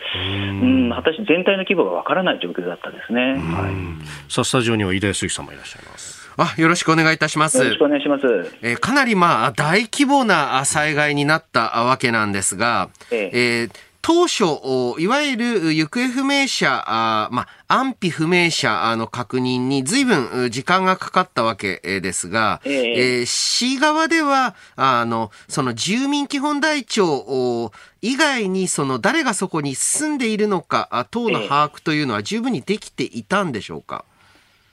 [0.63, 3.35] うん、果たして全体の規模がわからない状況だったですね。
[3.35, 6.29] はいさあ、スタジオには飯田康之さんもいらっしゃいます。
[6.37, 7.59] あ、よろしくお願いいたします。
[7.59, 8.25] よろしくお願いします。
[8.63, 23.19] えーかなりまあ大規模なあ災害になったわけなんですが、ええー当初、おいわゆる行方不明者、あまあ、安否不明者あの確認に随分う時間がかかったわけえーですが、ええ。
[23.19, 31.49] えー市側では、あの、その住民基本台帳お以外に、その誰がそこに住んでいるのか、あ等のええ。
[31.49, 34.05] 把握というのは十分にできていたんでしょうか？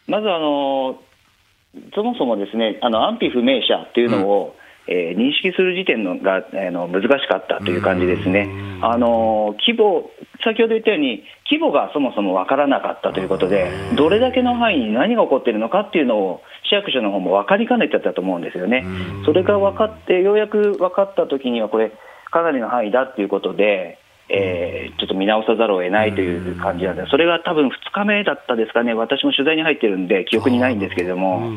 [0.07, 0.99] まずあの、
[1.93, 4.55] そもそもですね、あの安否不明者っていうのを、
[4.87, 8.49] えー認識する時点のが、あの難しかったという感じですね。
[8.81, 10.11] あの規模
[10.43, 18.85] 先ほど言ったように、規模がそもそも分からなかったということで、どれだけの範囲に何が起こっているのかっていうのを、市役所の方も分かりかねてたと思うんですよね。
[19.25, 21.91] それが分かって、ようやく分かったときには、これ、
[22.31, 23.97] かなりの範囲だっていうことで、
[24.29, 31.51] えーちょっと見直さざるを得ないという感じなんで、それが多分2日目だったですかね、私も取材に入ってるんで、記憶にないんですけれども、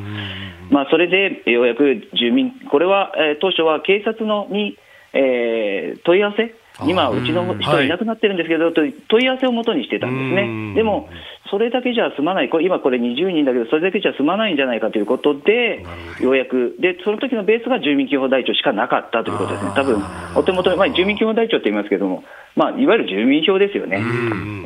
[0.71, 4.77] まあ、それでようやく住民、これは、えー当初は警察のに、
[5.13, 6.55] えー問い合わせ
[6.87, 7.89] 今、うちの人い。
[7.89, 10.75] なくなってるんですけど、と問い合わせをもとにしてたんですうん。
[10.75, 10.75] ね。
[10.77, 11.09] でも、
[11.51, 15.85] それだけじゃ済まない、これ今これ20人だけど、それだけじゃ済まないんじゃないかということで、
[16.21, 19.73] ようやく、で、その時のベースが住民基本台帳しかなかったということですね。
[19.75, 20.03] 多分、
[20.37, 22.23] お手元に、まあ、住民基本台帳って言いますけども、
[22.55, 24.03] まあ、いわゆる住民票ですよね。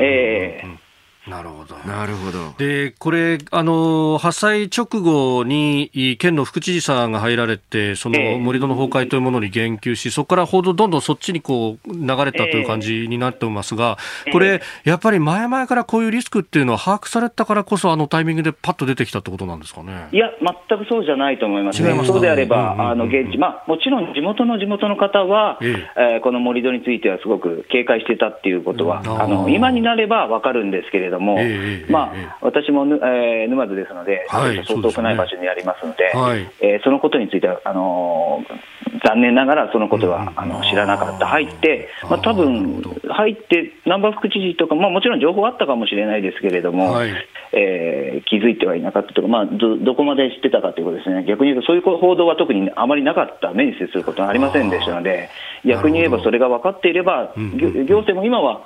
[0.01, 0.82] ええ
[1.29, 1.77] なるほど。
[1.89, 2.53] なるほど。
[2.59, 8.39] で、これ、あの、発災直後に、県の副知事さんが入られて、そのええ。
[8.39, 13.99] 盛り土の崩壊というものに言及し、そこから報道どんどんそっちにこう、流れたという感じになってますが、
[14.33, 20.09] これ、やっぱり前々からこういうリスクっていうのは把握されたからこそ、あのタイミングでパッと出てきたってことなんですかね？
[20.11, 20.27] いや、
[20.69, 21.81] 全くそうじゃないと思います。
[21.83, 22.15] ね違いますか？
[22.15, 26.17] そうであれば、うんうんうんあの現地、まあ、もちろん地元の地元の方は、ええ。
[26.19, 32.21] ーこの盛り土についてはすごく警戒してたっていうことは、あの今になればわかるんですけれども、ええええまえ。
[32.21, 36.51] えあ、私もぬ、えー沼津ですので、はい相当遠くない場所にありますので、はい。
[36.61, 47.11] えーそのことについては、あのー残念ながらそのことは、あの知らなかった、入って、まあ多分入って、難波副知事とか、まあ、もちろん情報あったかもしれないですけれども、はい。
[47.53, 55.29] えー気づいてはいなかったとか、まあど、どこまで知ってたかということですね、逆に言うと、そういう報道は特にあまりなかった、目に接することがありませんでしたので、
[55.65, 57.57] 逆に言えば、それが分かっていれば、うん。
[57.57, 58.63] 行行政も今は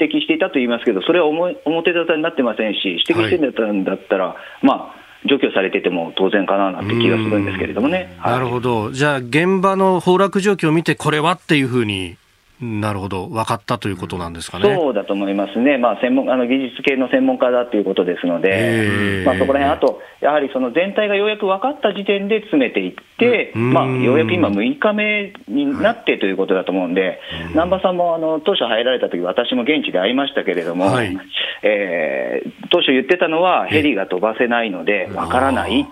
[0.00, 8.16] 指摘していたと言いますけど、それは表表沙汰になってませんし、指摘してたんだったら、まあ、除去されてても当然かななんて気がするんですけれどもね。
[8.18, 8.92] はいなるほど。
[8.92, 12.16] じゃあ、現場の崩落状況を見て、これはっていうふうに
[12.60, 14.74] なるほど、分かったということなんですかね。
[14.74, 23.72] そうだと思いますね、まあ、専門あの技術系の専門家だということですので、まあ、そこら辺あと、やはりその全体がようやく分かった時点で詰めていって、うん。
[23.72, 31.16] まあ、ようやく今、6日目になってということだと思うんで、南波さんもあの当初入られた時私も現地で会いましたけれども、はい。
[31.62, 35.86] えー当初言ってたのは、ヘリが飛ばせないので、分からない。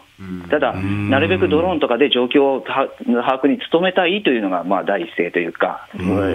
[0.50, 5.88] ただ、なるべくドローンとかで状況をは把握に努めたいというのが、まあ、第一声というか、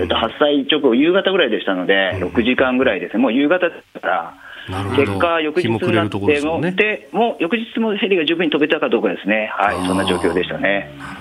[0.10, 3.18] 発災直後、夕方ぐらいでしたので、6時間ぐらいです。
[3.18, 4.34] ね、もう夕方だから、
[4.96, 10.90] 結果、翌日になっても、ででもう翌日もヘリが十分に飛べたかどうかですね、はい、そんな状況でしたね。
[10.98, 11.20] なる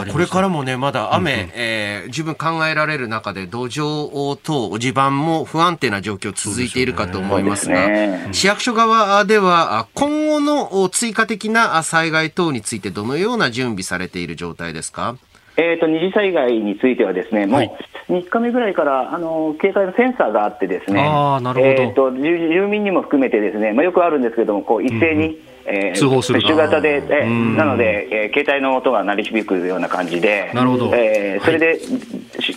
[0.00, 8.28] ほど、これからもね、まだ雨、えー十分考えられる中で、土壌等、地盤も不安定な状況続いているかと思いますが、そうですね。
[8.32, 15.16] 市役所側では、あ今後のお追加的なあ災害等について、どのような準備されている状態ですか？
[15.56, 17.66] えー、と二次災害については、ですねもはい。
[17.66, 17.70] う
[18.10, 21.00] 3日目ぐらいからあの警戒のセンサーがあって、ですね。
[21.00, 21.72] あーなるほど。
[21.72, 27.56] えーと住住民にも含めて、ですね、まあ、よくあるんですけども、こう一斉に、えー通報する型で、えーうん。
[27.56, 30.90] なので、えー携帯の音が鳴り響くような感じで、なるほど。
[30.94, 31.78] えーそれで、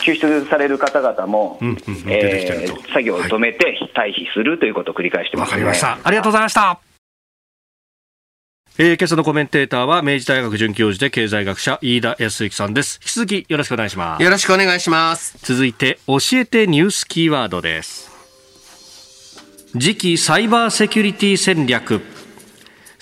[0.01, 1.78] 救出される方々も、うんうん
[2.08, 5.99] えー作業を止めて退避するということを繰り返してます、ね、わかりました。
[6.04, 6.93] ありがとうございました。
[8.80, 13.00] えー、今朝のコメンテーターは明治大学准教授で経済学者飯田康之さんです。
[13.04, 14.24] 引き続きよろしくお願いします。
[14.24, 15.38] よろしくお願いします。
[15.44, 18.10] 続いて教えてニュースキーワードです
[19.74, 22.02] 次期サイバーセキュリティ戦略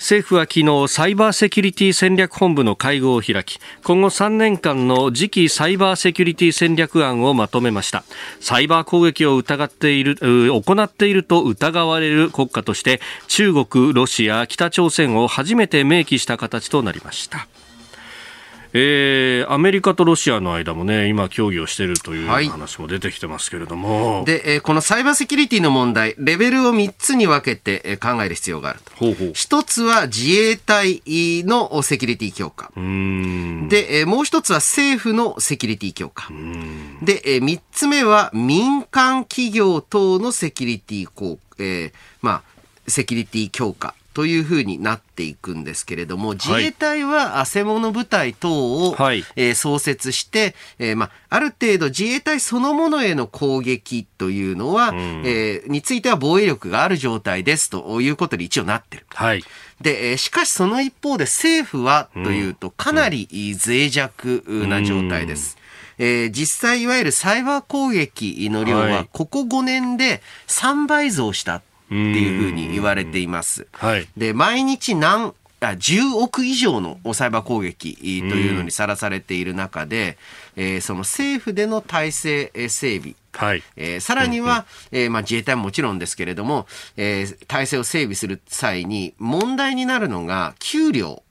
[0.02, 8.02] 政府は昨日サイバーセキュリティ戦略本部の会合を開き今後3年間の次期サイバーセキュリティ戦略案をまとめました。
[8.40, 17.46] サイバー攻撃を疑っている行っていると疑われる国家として中国、ロシア、北朝鮮を初めて明記した形となりました。
[18.74, 28.92] えーアメリカとロシアの間もね、今協議をしているというはい話も出てきてますけれども、で、えーこのサイバーセキュリティの問題、レベルを3つに分けてえー考える必要があると。
[28.96, 29.32] ほうほう。
[29.34, 32.70] 一つは自衛隊のセキュリティ強化。
[32.76, 32.80] で、
[34.00, 36.28] えーもう一つは政府のセキュリティ強化。
[37.02, 41.92] で、えー三つ目は民間企業等のセキュリティこう、えー
[42.22, 42.42] まあ、
[42.88, 43.94] セキュリティ強化。
[44.14, 48.50] というふうになっていくんですけれども、自衛隊はあ専門の部隊等
[48.88, 59.06] を、はいえー創設して、えーまあ、ある程度自衛隊そのものへの攻撃というのは、えーについては防衛力がある状態ですということで一応なってる。
[59.14, 59.44] はい。
[59.80, 65.56] で、えーしかしその一方で政府はというとかなり脆弱な状態です。
[65.98, 71.62] えー実際いわゆるサイバー攻撃の量ははいここ5年で3倍増した
[71.92, 73.66] っていうふうに言われています。
[73.72, 74.08] はい。
[74.16, 80.18] で、毎日何、あ10億以上のサイバー攻撃というのにさらされている中で、
[80.56, 83.62] えーその政府での体制えー整備、はい。
[83.76, 86.66] えーさらには、えーまあ、自衛隊ももちろんですけれども、
[86.96, 91.22] えー体制を整備する際に問題になるのが給料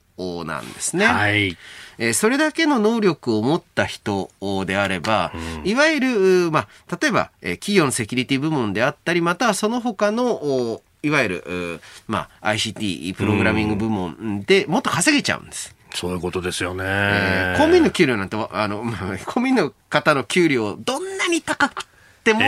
[0.45, 1.05] なんですね。
[1.07, 1.57] はい。
[1.98, 4.30] えーそれだけの能力を持った人
[4.66, 5.32] であれば、
[5.64, 15.76] いわゆる、うまあ、例えば、えー企業のセキュリティ部門であったり、またはその他の、おいわゆる、うまあ、ICT、プログラミング部門でもっと稼げちゃうんです。
[15.94, 16.84] そういうことですよね。
[16.86, 21.86] えー公務員の給料なんて、あの、 まあ公務員の方の給料、どんなに高くっ
[22.24, 22.46] ても、え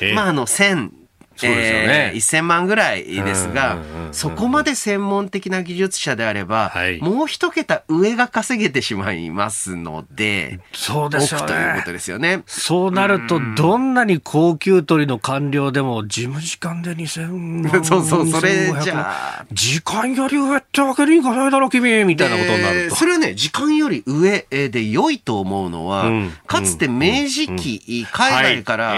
[0.00, 0.90] えええまあ、あの、1000、
[1.36, 2.12] そうですよね。
[2.14, 3.78] えー1000万ぐらいですが
[4.12, 6.98] そこまで専門的な技術者であれば、はい。
[7.00, 11.92] もう一桁上が稼げてしまいますので、そうですよ億というこねと。
[11.92, 12.42] ですよね。
[12.46, 17.84] そうなると、どんなに高級取りの官僚でも、事務時間で2000万。
[17.84, 19.10] そうそうそれ2500じゃ
[19.40, 19.46] あ。
[19.52, 22.90] 時間より上ってわけにいかないだろ、君みたいなことになると。
[22.90, 26.32] でそれはね、時間より上えーで良いと思うのは、うん。
[26.46, 28.96] かつて明治期、海外から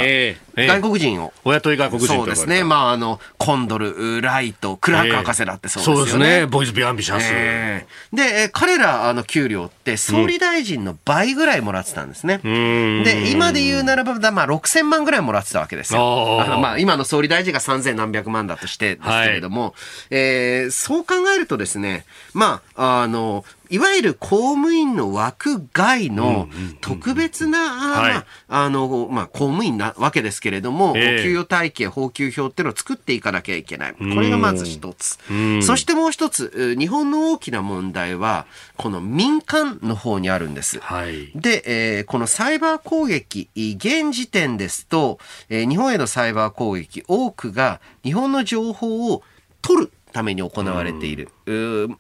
[0.67, 2.65] 外国人を、お雇い外国人とそうですね。
[2.65, 6.11] まあ、あの、コンドル、ライト、クラーク博士だってそうですよね。
[6.11, 6.47] そうですね。
[6.47, 7.25] ボイスビアンビシャス。
[7.31, 12.41] ええで、えー彼ら、あの、給料って、総理大臣の倍ぐらいもらってたんですね。
[12.43, 16.43] うんで、今で言うならば、まあ、6000万ぐらいもらってたわけですよ。
[16.43, 19.75] あまあ、今の総理大臣が3000何百万だとしてですけれども、
[20.11, 22.05] えーそう考えるとですね、
[22.35, 26.49] まあ、あの、いわゆる公務員の枠外の
[26.81, 33.93] 特別な、ああの、まあ、公務員なわけですけれども、ええ給与体系、報給表っていうのを作っていかなきゃいけない。
[33.95, 35.63] これがまず一つうん。
[35.63, 38.47] そしてもう一つ、えー日本の大きな問題は、
[38.77, 40.79] この民間の方にあるんです。
[40.81, 41.31] はい。
[41.35, 49.23] で、えーこのサイバー攻撃、現時点ですと、えー日本へのサイバー攻撃、多くが日本の情報を
[49.61, 51.29] 取るために行われている。
[51.47, 51.97] うー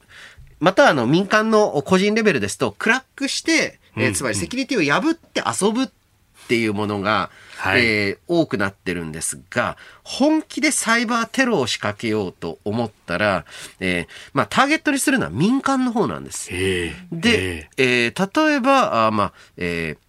[0.60, 5.88] また、あの、民間の個人レベルですと、クラックして、えーつまりセキュリティを破って遊ぶっ
[6.48, 7.84] ていうものが、はい。
[7.84, 13.44] えー多くなってるんですが、本気でサイバーテロを仕掛けようと思ったら、
[13.80, 16.48] えーまあ、ターゲットにするのは民間の方なんです。
[16.52, 20.07] ええで、えー例えば、あまあ、えー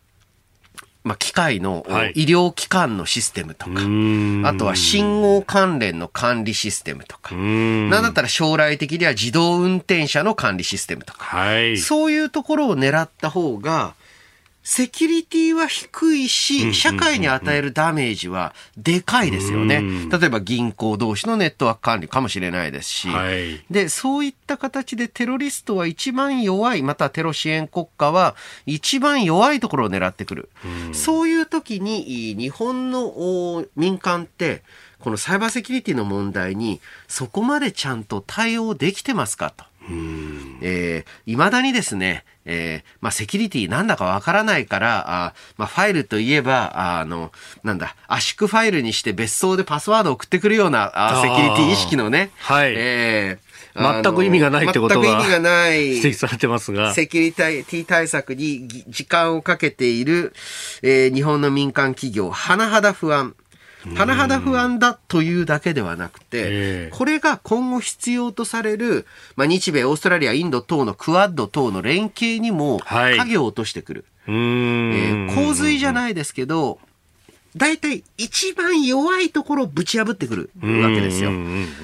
[1.09, 2.11] まあ、機械の、はい。
[2.13, 4.45] 医療機関のシステムとか、ん。
[4.45, 7.89] あとは信号関連の管理システムとか、うん。
[7.89, 11.79] なんだったら将来的には自動運転車の管理システムとか、はい。
[11.79, 13.95] そういうところを狙った方が、
[14.69, 20.09] セキュリティは低いし、社会に与えるダメージはでかいですよねうん。
[20.09, 23.65] 例えば銀行同士のネットワーク管理かもしれないですし、はい。
[23.71, 28.35] で、そういった形でテロリストは一番弱い、またはテロ支援国家は
[28.67, 30.49] 一番弱いところを狙ってくる。
[30.93, 34.61] そういう時にい日本のお民間って、
[34.99, 39.65] このサイバーセキュリティの問題にそこまでちゃんと対応できてますかと。
[40.61, 47.31] えー、未だにですね、えー、まあ、セキュリティなんだかわからないから、あまあ、ファイルといえば、ああの、
[47.63, 55.97] なんだ、圧縮ファイルにして別荘でパスワードを送ってくるような、あセキュリティ意識のね、はいえー全く意味がないってことが全く意味がない。
[55.97, 56.93] 指摘されてますが。
[56.93, 60.33] セキュリティ対策にぎ時間をかけている、
[60.81, 63.35] えー日本の民間企業、甚だ不安。
[63.85, 66.45] 甚だ不安だというだけではなくて、え
[66.87, 69.05] えこれが今後必要とされる、
[69.35, 74.05] まあ、日米、オーストラリア、インド等のクアッド等の連携にもはい影を落としてくる。
[74.27, 75.27] うーえん。
[75.29, 76.79] ー洪水じゃないですけど、
[77.55, 81.31] 大体一番弱いところをぶち破ってくるわけですよ。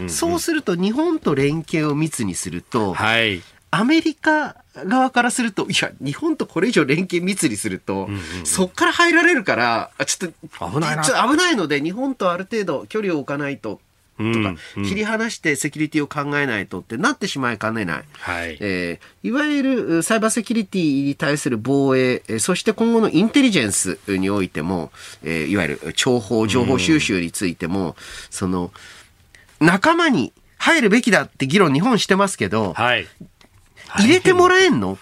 [0.08, 3.42] そうすると日本と連携を密にすると、はい。
[3.76, 4.56] アメリカ
[4.86, 8.08] 側からすると、いや、日本とこれ以上連携密にすると、
[8.46, 13.82] そっから入られるから、あちょっと、危ないなちょっと危ないので、日本とある程度距離を置かないと、
[14.18, 14.46] とか、うん
[14.78, 18.04] うん切り離してセキュリティを考えないとってなってしまいかねない。
[18.14, 18.58] はい。
[18.62, 24.92] えーいわゆるうサイバーセキュリティに対する防衛、えーそして今後のインテリジェンスにおいても、
[25.24, 27.98] えーいわゆる諜報、情報収集についても、
[28.30, 28.72] その、
[29.60, 33.08] 仲間に入るべきだって議論日本してますけど、はい。
[33.98, 34.94] 入れてもらえんの？
[34.94, 34.98] っ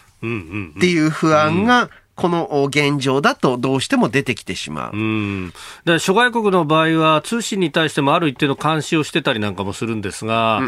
[0.79, 4.95] ていう不安が、この現状だとどうしても出てきてしまう。
[4.95, 5.47] うん。
[5.47, 10.61] だから諸外国の場合は通信に対してもある一定の監視をしてたりなんかもするんですが、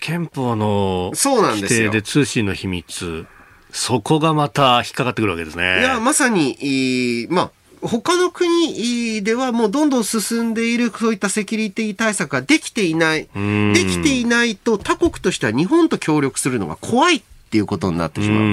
[0.00, 3.26] 憲法のそうなん規ですよ定で通信の秘密、
[3.70, 5.80] そこがまた引っかかってくるわけですね。
[5.80, 7.50] いや、まさに、まあ、
[7.82, 13.28] 他の国ではもうどんどん進んでいるそういったセキュリティ対策ができていない。
[13.38, 18.40] んできていないと他国としては日本と協力するのが怖いっていうことになってしまう。
[18.40, 18.44] う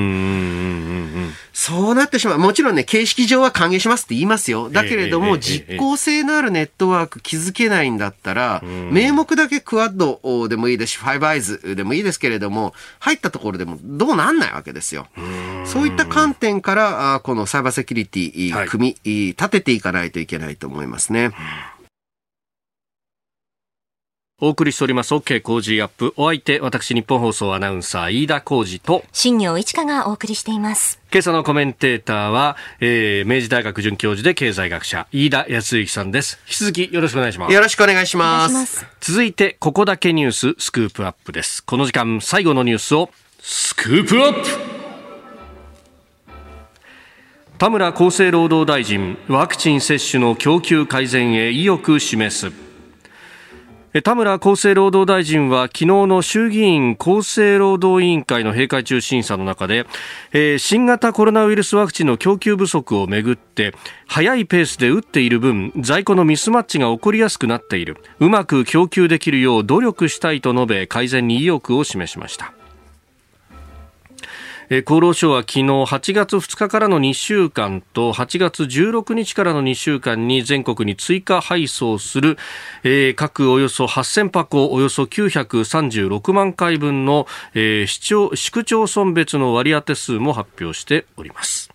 [1.53, 2.39] そうなってしまう。
[2.39, 4.69] もちろんね、形式上は歓迎しますって言いますよ。
[4.69, 15.07] だけれども、実効性のあるネットワーク築けないんだったら、名目だけクワッドでもいいですし、ファイブアイズでもいいですけれども、入ったところでもどうなんないわけですよ。
[15.65, 21.31] そういった観点から、あこのサイバーセキュリティ、はい組み、立てていかないといけないと思いますね。
[24.39, 26.13] お送りしております OK 工事アップ。
[26.15, 30.99] お相手、私日本放送アナウンサー飯田浩二と、新業一華がお送りしています。
[31.11, 36.37] 今朝のコメンテーターは、えー、明治大学准教授で経済学者、飯田康之さんです。
[36.45, 37.51] 引き続きよろしくお願いします。
[37.55, 38.51] よろしくお願いしお願ます。
[38.51, 38.85] いします。
[39.01, 41.63] 続いて、ここだけニューススクープアップです。
[41.63, 43.09] この時間、最後のニュースを、
[43.39, 44.49] スクープアップ
[47.57, 52.67] 田村厚生労働大臣ワクチン接種の供給改善へ意欲示す
[54.03, 59.85] 田村厚生労働大臣は昨日の衆議院厚生労働委員会の閉会中審査の中で
[60.33, 63.73] え、新型コロナウイルスワクチンの供給不足をめぐって
[64.05, 67.97] 早いペースで打っている分在庫のミスマッチが起こりやすくなっている。
[68.19, 72.56] うまく供給できるよう努力したいと述べ改善に意欲を示しました。
[74.69, 82.37] 厚労省は昨日8月2日からの2週間と8月16日からの2週間に全国に追加配送する、
[83.15, 91.71] 各およそ8000箱およそ936万回分の、市町市区町村別の割当数も発表しております。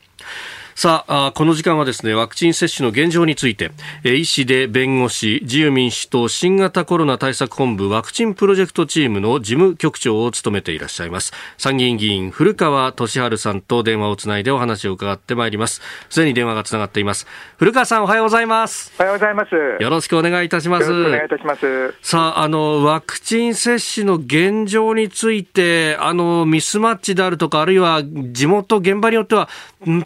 [0.75, 3.70] さあこの時間はですねワクチン接種の現状について
[4.05, 11.33] 医師で弁護士自由民主党新型コロナ対策本部ワクチンプロジェクトチームの事務局長を務めていらっしゃいます。
[11.59, 15.83] 参議院議員古川俊治さんと電話をつないでお話を伺ってまいります。
[16.09, 17.27] すでに電話がつながっています。
[17.59, 18.93] 古川さんおはようございます。
[18.99, 19.55] おはようございます。
[19.55, 20.91] よろしくお願いいたします。
[20.91, 21.95] お願いいたします。
[22.03, 29.49] さああのワクチン接種の現状についてあのミスマッチであるとかあるいは地元現場によっては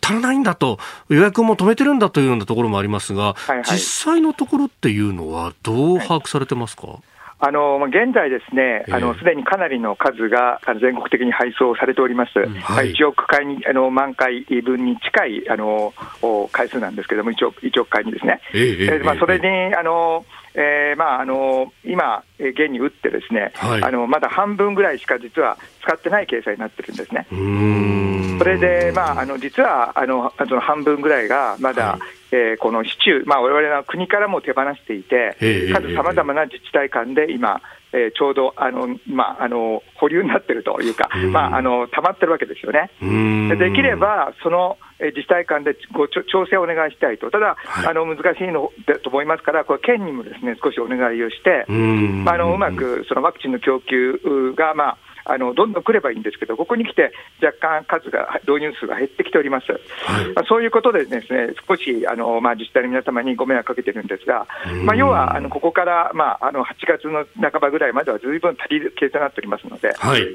[0.02, 0.78] 足らないんだと、
[1.08, 3.78] 予約も止めてるんだというようなところもありますが、はいはい、実
[4.12, 6.96] 際のところっていうのは、どう把握されてますか、はい
[7.38, 15.92] あの現在、ですねあのすでにかなりの数が全国的に配送されております、はい、1億回にあの万回分に近いあの
[16.50, 20.24] 回数なんですけれども、1億 ,1 億回にですね、えー、えー、まあ、それにあの
[20.58, 27.26] えーまあ、あの今、現に打って、ですね、はい、あのまだ半分ぐらいしか実は使ってない計算になってるんですね。
[28.38, 32.00] それで、まあ、あの実はあのその半分ぐらいがまだ、はい、
[32.32, 35.36] えー、この市中、まあ、われは国からも手放していて、
[35.72, 37.60] かつさまざまな自治体間で今、
[37.96, 42.90] えー、ちょうどあの、まあ、あの保留になってるというか、まあ、あの溜まってるわけですよね。
[43.48, 54.20] でできれば、その自治体間でご調整をお願いしたいと、ただ、はい、あの難しいのだと思いますから、これ、県にもですね少しお願いをして、まあ、あのうまくそのワクチンの供給
[54.54, 57.12] が、まあ、あのどんどん来ればいいんですけど、ここに来て
[57.42, 59.72] 若干数が、導入数が減ってきております。
[59.72, 64.46] はい、まあ、そういうことでですね、少しあの、まあ、自治体の皆様にご迷惑かけてるんですが、
[64.84, 69.92] まあ、要はあのここから、まあ、あの8月の半ばぐらいまではずいぶん足りる計算になっておりますので。
[69.94, 70.26] はい。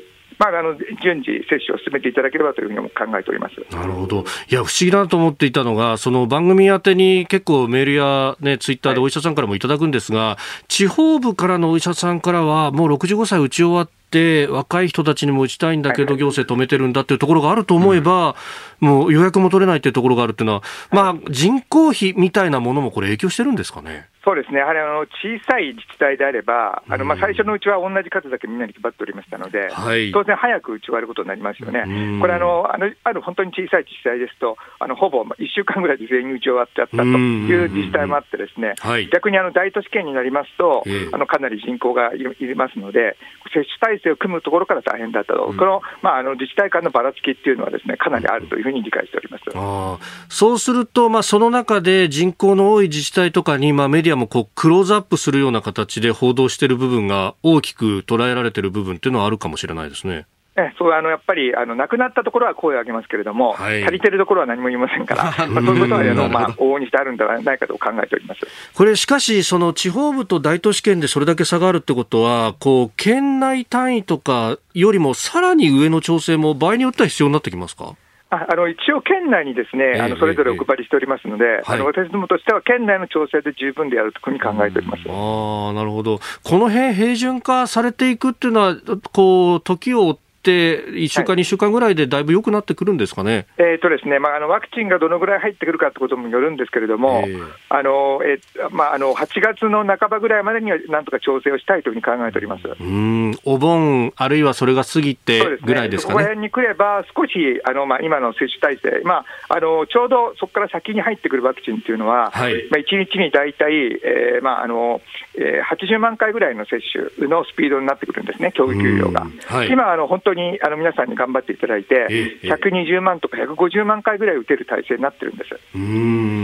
[0.42, 3.56] まあ、あの順次、接種を進めていただければというふうに考えております。
[3.76, 14.01] なるほど、いや、不思議だなと思っていたのが、その番組宛てに結構メールや、ね、ツイッターでお医者さんからもいただくんですが、はい、地方部からのお医者さんからは、もう65歳打ち終わって、
[14.50, 18.36] 若い人たちにも打ちたいんだけど、行政止めてるんだっていうところがあると思えば、
[18.80, 24.11] もう予約も取れないっていうところがあるっていうのは、まあ、人口比みたいなものもこれ、影響してるんですかね？
[24.24, 43.18] そうですね、やはりあの小さい自治体であれば、あのまあ最初のうちは同じ数だけみんなに配っておりましたので、はい、当然、早く打ち終わることになりますよね、これあのあの、ある本当に小さい自治体ですと、あのほぼ1週間ぐらいで全員打ち終わっちゃったという自治体もあって、ですね、はい、逆にあの大都市圏になりますと、あのかなり人口がいりますので、
[43.54, 49.44] 接種体制を組むところから大変だったと、この,、まあ、あの自治体間のばらつきっていうのはですね、かなりあるというふうに理解しております。
[49.54, 49.98] あ
[50.30, 60.26] そうすると、まあ、その中で人口の多い自治体とかに、まあ、メディアもこうクローズアップするような形で報道している部分が大きく捉えられている部分っていうのはあるかもしれないですね。
[60.58, 68.42] えそうあのやっぱりあの亡くなったところは声を上げますけれども、はい、足りてるところは何も言いませんから、 まあ、そういうことはあの、まあ、往々にしてあるんではないかと考えております。
[68.74, 77.96] これ、しかし、その地方部と大都市圏でそれだけ差があるってことは、こう県内単位とかよりもさらに上の調整も場合によっては必要になってきますか？
[78.34, 88.78] ああの一応、県内にですね、あのそれぞれお配りしておりますので、えー、あの私どもとしては、県内の調整で十分でやるというふうに考えております、うん、あなるほど、この辺平準化されていくっていうのは、
[89.12, 102.68] こう時を追って、1週間、2週間ぐらいでだいぶ良くなってくるんですかね、えーとですねまあ、あのワクチンがどのぐらい入ってくるかってこともよるんですけれども、えー、あのえー、まあ、あの8月の半ばぐらいまでにはなんとか調整をしたいというふうに考えております。
[102.68, 103.38] うん。
[103.46, 106.14] お盆、あるいはそれが過ぎてぐらいですかね？
[106.14, 115.02] そ、ね、こ辺に来れば、少しあの、まあ、今の接種体制、まあ、あのちょうどそこから先に入ってくるワクチンっていうのは、はい、まあ、1日に大体、えーまああの
[115.36, 116.82] えー、80万回ぐらいの接
[117.18, 119.28] 種のスピードになってくるんですね、供給量が。
[119.46, 122.08] はい、今あの、本当にあの皆さんに頑張っていただいて、
[122.44, 125.50] 120万とか150万回ぐらい打てる体制になってるんです。
[125.52, 125.60] で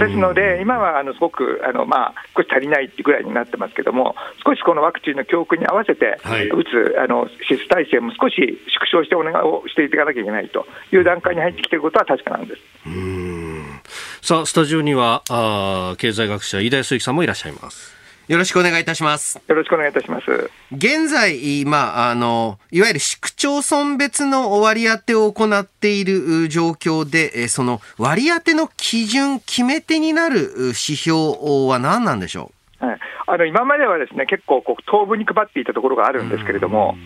[0.09, 4.15] すので、今はあのすごくあの、まあ、少し足りないってぐらいになってますけども、
[4.45, 12.61] 少しこのワクチンの教訓に合わせて、はい、打つあの施設体制も少し縮小してお願いをしていかなきゃいけないという段階に入ってきていることは確かなんです。
[14.21, 17.96] さあ、スタジオにはあ経済学者、飯田康之さんもいらっしゃいます。
[18.27, 19.39] よろしくお願いいたします。
[19.47, 20.51] よろしくお願いいたします。
[20.73, 31.19] 現在、まあ、あの、いわゆる市区町村別の割り当てを行っている状況で、その割り当ての基準、決め手になる指標
[31.69, 32.51] は何なんでしょ
[32.81, 32.85] う？
[32.85, 36.97] はい、あの今まではですね結構こう、東部に配っていたところがあるんですけれども、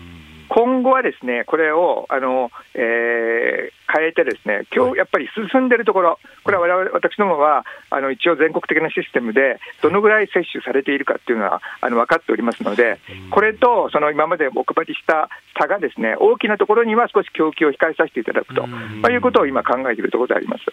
[0.52, 13.00] 今後はですねこれをあの、えー、変えて、ですね今日やっぱり進んでいるところ、これは我々私どもはあの一応、全国的なシステムで、どのぐらい接種されているかっていうのはあの分かっておりますので、
[13.30, 20.64] これとその今までお配りした差が、ですね大きなところには少し供給を控えさせていただくと、まあ、いうことを今、考えているところであります。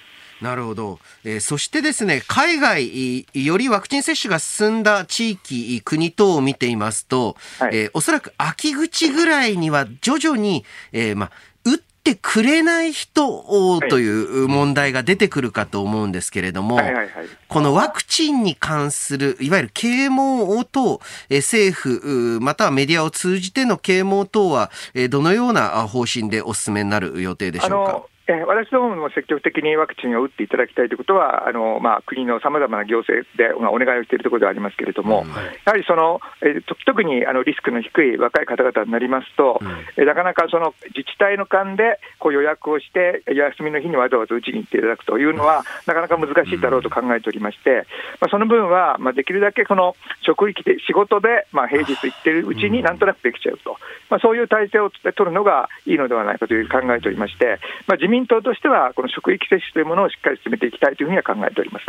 [0.41, 10.63] なるほど、えー、そしてですね海外よりワクチン接種が進んだ地域、国等を見ていますと、はい、えー、おそらく秋口ぐらいには徐々に、
[10.93, 11.31] えーま、
[11.65, 17.09] 打ってくれない人という問題が出てくるかと思うんですけれども、はいはいはい、
[17.47, 24.71] このワクチンに関する、いわゆる啓蒙等、政府、またはメディアを通じての啓蒙等は、
[25.09, 28.03] どのような方針でお進めになる予定でしょうか？
[28.29, 35.27] え私どもも積極的にワクチンを打っていただきたいということは、あのまあ、国のさまざまな行政で、まあ、お願いをしているところではありますけれども、はい、
[35.65, 39.59] やはりその、え特にあのリスクの低い若い方々になりますと、
[39.97, 47.87] えなかなかその自治体の間でこう予約をして、休みの日にわざわざ打ちに行っていただくというのは、なかなか難しいだろうと考えておりまして、
[48.21, 53.77] まあ、その分は、まあ、できるだけその職域で、仕事で、まあ、平日行ってるうちになんとなくできちゃうと、
[54.09, 61.85] まあ、そういう体制を取るのがいいのではないかという考えておりまして、まあ、自民党としては、この職域接種というものをしっかり進めていきたいというふうには考えております。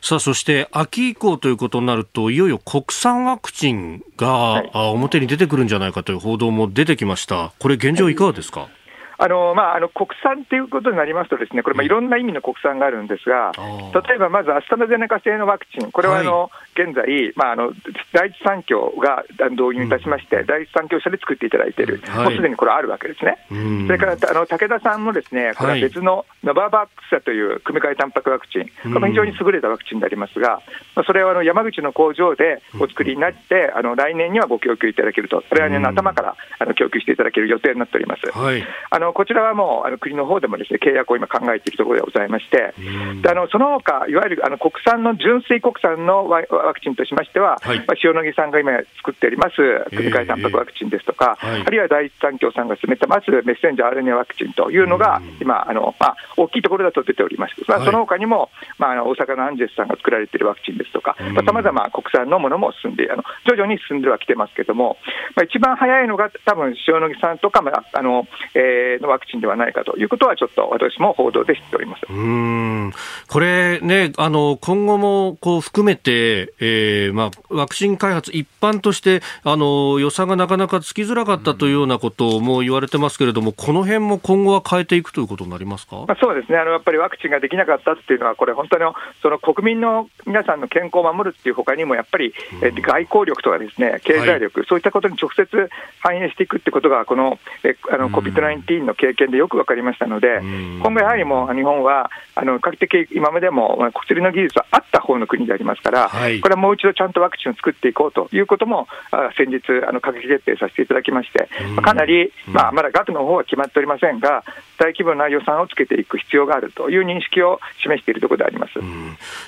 [0.00, 8.60] さあそして秋以降ということになると、いよいよ国産ワクチンが、はい、表に出てくるんじゃないかという報道も出てきました、これ、現状、いかがですか？
[8.60, 8.70] はい
[9.18, 13.52] あのまあ、あの国産ということになりますと、ですねこれ、いろんな意味の国産があるんですが、
[13.94, 17.72] 例えばまずアスタナゼネカ製のワクチン、これはあの、はい、現在、まあ、あの
[18.12, 23.38] 第一三共が導入いたしまして、うん、第一三共社で作っていただいている、はい、もうすでにこれあるわけですね。
[23.86, 30.60] それからあの武田さんもですねこれは別のノババックスという組み換えタンパクワクチン、これも非常に優れたワクチンでありますが、
[31.06, 38.30] それはあの山口の工場でお作りになって、あの来年にはご供給いただけると、来年の頭からあの供給していただける予定になっております。
[38.30, 42.74] はい、あのこちらはもうあの国の方でもですね契約を今考えているところでございまして、
[43.22, 46.42] であのその他いわゆるあの国産の純粋国産のワ
[46.74, 49.56] クチンとしましては、はい、まあ、塩野義さんが今作っております
[49.90, 64.98] 組み換えタンパクワクチンですとか、はい、あるいは第一三共さんが進めてますメッセンジャー RNA ワクチンというのが、今あの、まあ、大きいところだと出ております、まあ、その他にも、まあ、あの大阪のアンジェスさんが作られているワクチンですとか、さまざ、ま国産のものも進んであの徐々に進んではきてますけれども、
[65.34, 72.02] まあ、一番早いのが多分塩野義さんとか、まああのえー、のワクチンではないかということはちょっとと私も報道で知っております。
[72.08, 72.92] うん。
[73.28, 86.58] これね、あの今後もこう含めて、えーまあ、ワクチン開発、一般としてあの予算がなかなかつきづらかったというようなことも言われてますけれども、この辺も今後は変えていくということになりますか、まあ、そうですね。
[86.58, 88.84] あの、やっぱりワクチンができなかったっていうのは、これ、本当に
[89.20, 92.32] その国民の皆さんの健康を守るっていうほかにも、やっぱり、
[92.62, 95.70] え外交力とかですね経済力、はい、そういったことに直接
[96.00, 108.88] 反映していくってことが、このえあの COVID-19 の経験でよく分かりましたので、今後やはりもう日本はあの比較的今までも薬の技術はあった方の国でありますから、はい、これはもう一度ちゃんとワクチンを作っていこうということも
[109.36, 111.48] 先日あの閣議決定させていただきまして、
[111.82, 114.44] かなり、まあ、まだ額の方は決まっておりませんが
[114.78, 118.72] 大規模な予算をつけていく必要があるという認識を示しているところであります、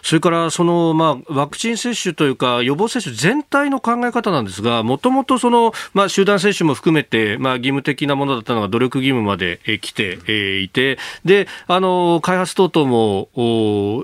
[0.03, 13.29] それからその、まあ、ワクチン接種というか予防接種全体の考え方なんですがもともとその、まあ、集団接種も含めて、まあ、義務的なものだったのが努力義務まで来ていてであの開発等々も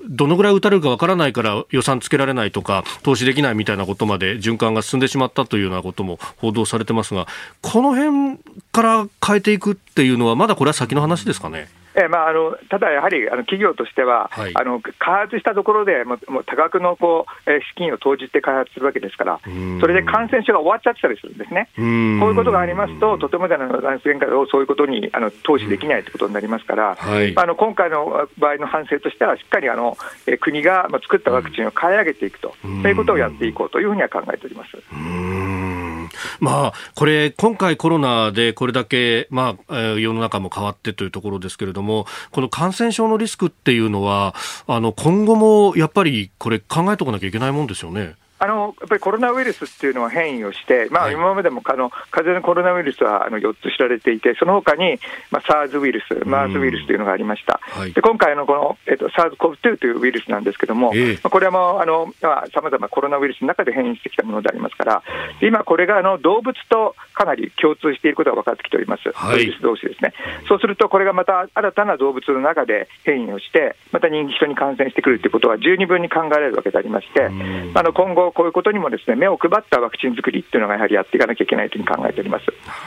[0.08, 7.26] どのぐらい打たれるかわからないから予算つけられないとか投資できないみたいなことまで循環が進んでしまったというようなことも報道されてますが
[7.62, 8.38] この辺
[8.72, 11.68] から変えていくっていうのはまだこれは先の話ですかね？
[11.94, 19.40] えまあ、あのただやはりあの企業としては、はい、あの開発したところでももう多額のこう、え資金を投じて開発するわけですから、
[19.80, 29.96] それで感染症が終わっちゃってたりするんですね、こういうことがありますと、とてもじゃないの限界をそういうことにあの投資できないということになりますから、はい、あの今回の場合の反省としては、しっかりあの、
[30.26, 34.70] え国が作ったワクチンを買い上げていくと、そういうことをやっていこうというふうには考えております。
[36.40, 44.34] まあ、これ、今回コロナでこれだけ、まあ、世の中も変わってというところですけれども、この感染症のリスクっていうのは、
[44.66, 48.14] あの、今後もやっぱりこれ考えておかなきゃいけないもんですよね。
[48.38, 54.98] あのやっぱりコロナウイルスっていうのは変異をして、まあ、今までもあの風邪のコロナウイルスはあの4つ知られていて、その他に、
[55.30, 57.60] まあ、SARS ウイルス、MARS ウイルスというのがありました。
[57.62, 65.02] はい、で今回のこの、えっと、SARS-CoV-2 というウイルスなんですけども、えー、これはもうあのさまざ、まコロナウイルスの中で変異してきたものでありますから、
[65.40, 70.12] 今、これがあの動物とかなり共通していることが分かってきております、はい、ウイルス同士ですね。
[70.48, 77.24] そうすると、これがまた新たな動物の中で変異をして、また人人に感染してくるということは十二分に考えられるわけでありまして、
[77.74, 82.46] あの今後、こういうことにもですね目を配ったワクチン作りっていうのがやはりやっていかなきゃいけないというふうに考えております。
[82.46, 82.78] なる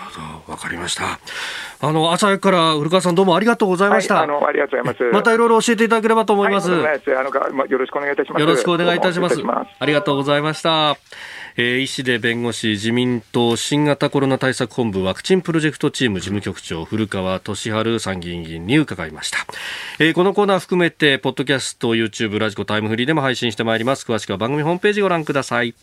[0.44, 1.20] ほど、わかりました。
[1.80, 4.16] あの朝から古川さんどうもありがとうございました。
[4.16, 5.14] はい、あのありがとうございます。
[5.14, 6.72] またいろいろ教えていただければと思います。
[6.72, 8.42] はい、あのよろしくお願いいたします。
[8.42, 9.38] よろしくお願いいたします。
[9.80, 10.98] ありがとうございました。
[11.60, 19.40] えー、医師で弁護士自民党新型コロナ対策本部ワクチンプロジェクトチーム事務局長古川俊治参議院議員に伺いました、
[19.98, 24.06] えー、このコーナー含めてポッドキャスト YouTube ラジコタイムフリーでも配信してまいります。
[24.06, 25.74] 詳しくは番組ホームページご覧ください。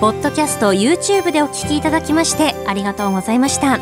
[0.00, 3.78] ポッドキャスト YouTube でお聞きいただきましてありがとうございました。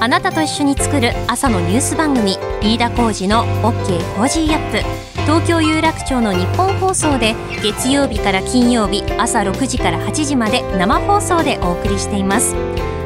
[0.00, 5.17] あなたと一緒に作る朝のニュース番組飯田浩二の OK コージーアップ。
[5.28, 12.54] 東京有楽町のニッポン放送で月曜日から金曜日朝6時から8時まで生放送でお送りしています。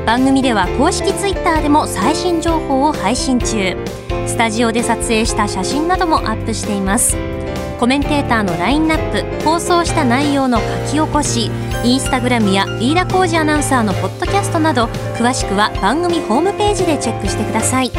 [0.06, 3.76] 番組では公式ツイッターでも最新情報を配信中。
[4.28, 7.16] スタジオで撮影した写真などもアップしています。
[7.80, 11.50] コメンテーターのラインナップ放送した内容の書き起こし
[11.82, 14.84] インスタグラムや飯田浩二アナウンサーのポッドキャストなど
[15.16, 17.90] 詳しくは番組ホームページでチェックしてください。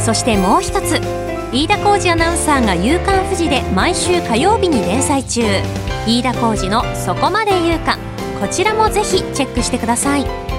[0.00, 1.25] そしてもう一つ
[1.56, 5.40] 飯田浩二アナウンサーが「夕刊富士」で毎週火曜日に連載中
[6.06, 7.96] 飯田浩二の「そこまで言うか」
[8.38, 10.55] こちらもぜひチェックしてください。